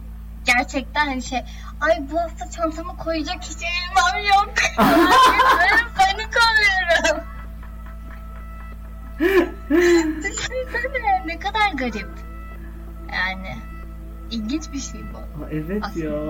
Gerçekten 0.46 1.06
hani 1.06 1.22
şey 1.24 1.40
ay 1.82 1.98
bu 2.12 2.20
hafta 2.20 2.50
çantama 2.50 2.96
koyacak 2.98 3.44
hiç 3.44 3.58
elmam 3.64 4.24
yok. 4.26 4.54
Böyle 4.80 5.84
panik 5.98 6.34
oluyorum. 6.48 7.24
Düşünsene 10.24 11.28
ne 11.28 11.40
kadar 11.40 11.72
garip. 11.74 12.10
Yani 13.14 13.58
ilginç 14.32 14.72
bir 14.74 14.80
şey 14.80 15.02
bu. 15.14 15.18
Aa, 15.18 15.50
evet 15.52 15.84
Aslında. 15.86 16.06
ya. 16.06 16.24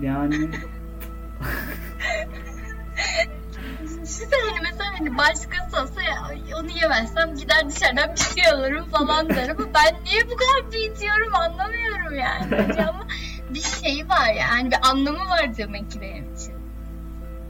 Yani 0.00 0.50
Düşünsene 4.06 4.40
hani 4.50 4.60
mesela 4.62 4.90
hani 4.98 5.18
başkası 5.18 5.82
olsa 5.82 6.02
ya, 6.02 6.14
"Ay, 6.28 6.38
onu 6.60 6.70
yemezsem 6.82 7.34
gider 7.34 7.68
dışarıdan 7.68 8.10
bir 8.14 8.40
şey 8.40 8.52
alırım 8.52 8.84
falan 8.84 9.28
derim. 9.28 9.56
Ben 9.58 9.94
niye 10.04 10.22
bu 10.30 10.36
kadar 10.36 10.72
büyütüyorum 10.72 11.34
anlamıyorum 11.34 12.14
yani. 12.18 12.72
Ama 12.88 13.06
bir 13.54 13.60
şey 13.60 14.08
var 14.08 14.32
yani 14.38 14.70
bir 14.70 14.76
anlamı 14.90 15.18
var 15.18 15.56
demek 15.58 15.90
ki 15.90 16.00
benim 16.00 16.34
için. 16.34 16.52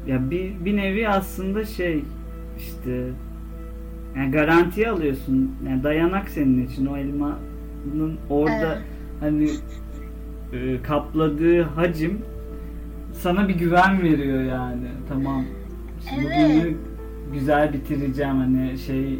ya 0.06 0.30
bir 0.30 0.64
bir 0.64 0.76
nevi 0.76 1.08
aslında 1.08 1.64
şey 1.64 2.04
işte 2.58 3.08
yani 4.16 4.30
garantiye 4.30 4.90
alıyorsun. 4.90 5.56
Yani 5.68 5.82
dayanak 5.82 6.28
senin 6.28 6.66
için 6.66 6.86
o 6.86 6.96
elmanın 6.96 8.18
orada 8.30 8.54
Evet. 8.74 8.78
hani 9.20 9.50
e, 10.52 10.82
kapladığı 10.82 11.62
hacim 11.62 12.22
sana 13.12 13.48
bir 13.48 13.54
güven 13.54 14.02
veriyor 14.02 14.42
yani. 14.42 14.86
Tamam. 15.08 15.44
Evet. 16.14 16.24
Bugünü 16.24 16.74
güzel 17.32 17.72
bitireceğim 17.72 18.36
hani 18.36 18.78
şey 18.78 19.14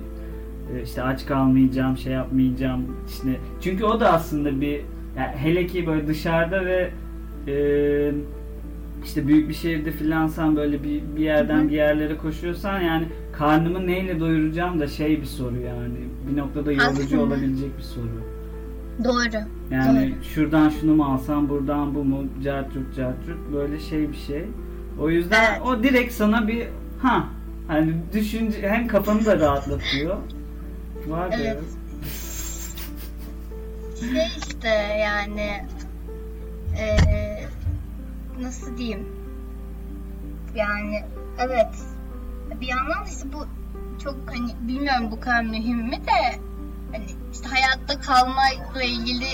e, 0.74 0.82
işte 0.84 1.02
aç 1.02 1.26
kalmayacağım, 1.26 1.96
şey 1.96 2.12
yapmayacağım. 2.12 2.84
İşte 3.08 3.36
çünkü 3.60 3.84
o 3.84 4.00
da 4.00 4.12
aslında 4.12 4.60
bir 4.60 4.80
yani 5.18 5.36
hele 5.36 5.66
ki 5.66 5.86
böyle 5.86 6.06
dışarıda 6.06 6.64
ve 6.64 6.90
e, 7.48 7.54
işte 9.04 9.26
büyük 9.26 9.48
bir 9.48 9.54
şehirde 9.54 9.90
filansan 9.90 10.56
böyle 10.56 10.84
bir, 10.84 11.02
bir 11.16 11.22
yerden 11.22 11.68
bir 11.68 11.74
yerlere 11.74 12.16
koşuyorsan 12.16 12.80
yani 12.80 13.06
karnımı 13.32 13.86
neyle 13.86 14.20
doyuracağım 14.20 14.80
da 14.80 14.86
şey 14.86 15.20
bir 15.20 15.26
soru 15.26 15.56
yani. 15.56 15.94
Bir 16.30 16.36
noktada 16.36 16.72
yorucu 16.72 17.02
Aslında. 17.02 17.22
olabilecek 17.22 17.78
bir 17.78 17.82
soru. 17.82 18.06
Doğru. 19.04 19.42
Yani 19.70 20.14
Doğru. 20.14 20.24
şuradan 20.24 20.68
şunu 20.68 20.94
mu 20.94 21.04
alsam, 21.04 21.48
buradan 21.48 21.94
bu 21.94 22.04
mu, 22.04 22.24
cartçurt 22.44 22.96
cartçurt 22.96 23.52
böyle 23.54 23.78
şey 23.80 24.08
bir 24.08 24.16
şey. 24.16 24.44
O 25.00 25.10
yüzden 25.10 25.50
Evet. 25.52 25.62
o 25.62 25.82
direkt 25.82 26.12
sana 26.14 26.48
bir 26.48 26.66
ha 27.02 27.24
hani 27.68 27.94
düşünce 28.12 28.68
hem 28.70 28.88
kafanı 28.88 29.24
da 29.26 29.38
rahatlatıyor. 29.40 30.16
Var 31.06 31.28
Evet. 31.32 31.58
Şey 34.00 34.26
işte 34.48 34.68
yani 35.00 35.64
eee, 36.78 37.46
nasıl 38.40 38.78
diyeyim 38.78 39.06
yani 40.54 41.02
evet 41.38 41.74
bir 42.60 42.66
yandan 42.66 43.04
da 43.04 43.08
işte 43.08 43.32
bu 43.32 43.46
çok 44.04 44.16
hani 44.26 44.68
bilmiyorum 44.68 45.08
bu 45.10 45.20
kadar 45.20 45.42
mühim 45.42 45.78
mi 45.78 45.92
de 46.06 46.38
hani 46.92 47.04
işte 47.32 47.48
hayatta 47.48 48.00
kalmayla 48.00 48.82
ilgili 48.82 49.26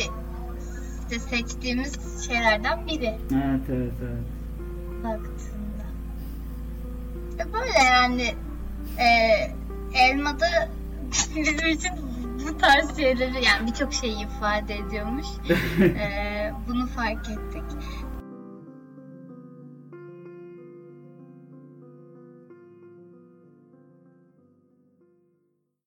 işte 1.03 1.19
seçtiğimiz 1.19 2.27
şeylerden 2.27 2.87
biri 2.87 3.19
Evet 3.33 3.61
evet 3.69 3.93
evet. 4.03 4.25
baktığında. 5.05 5.32
Böyle 7.39 7.79
yani 7.85 8.35
eee 8.99 9.55
elmada 9.95 10.47
bizim 11.37 11.67
için 11.69 11.91
bu 12.47 12.59
tarz 12.59 12.97
şeyleri 12.97 13.45
yani 13.45 13.67
birçok 13.67 13.93
şeyi 13.93 14.27
ifade 14.27 14.77
ediyormuş. 14.77 15.27
Ee, 15.81 16.53
bunu 16.69 16.87
fark 16.87 17.29
ettik. 17.29 17.63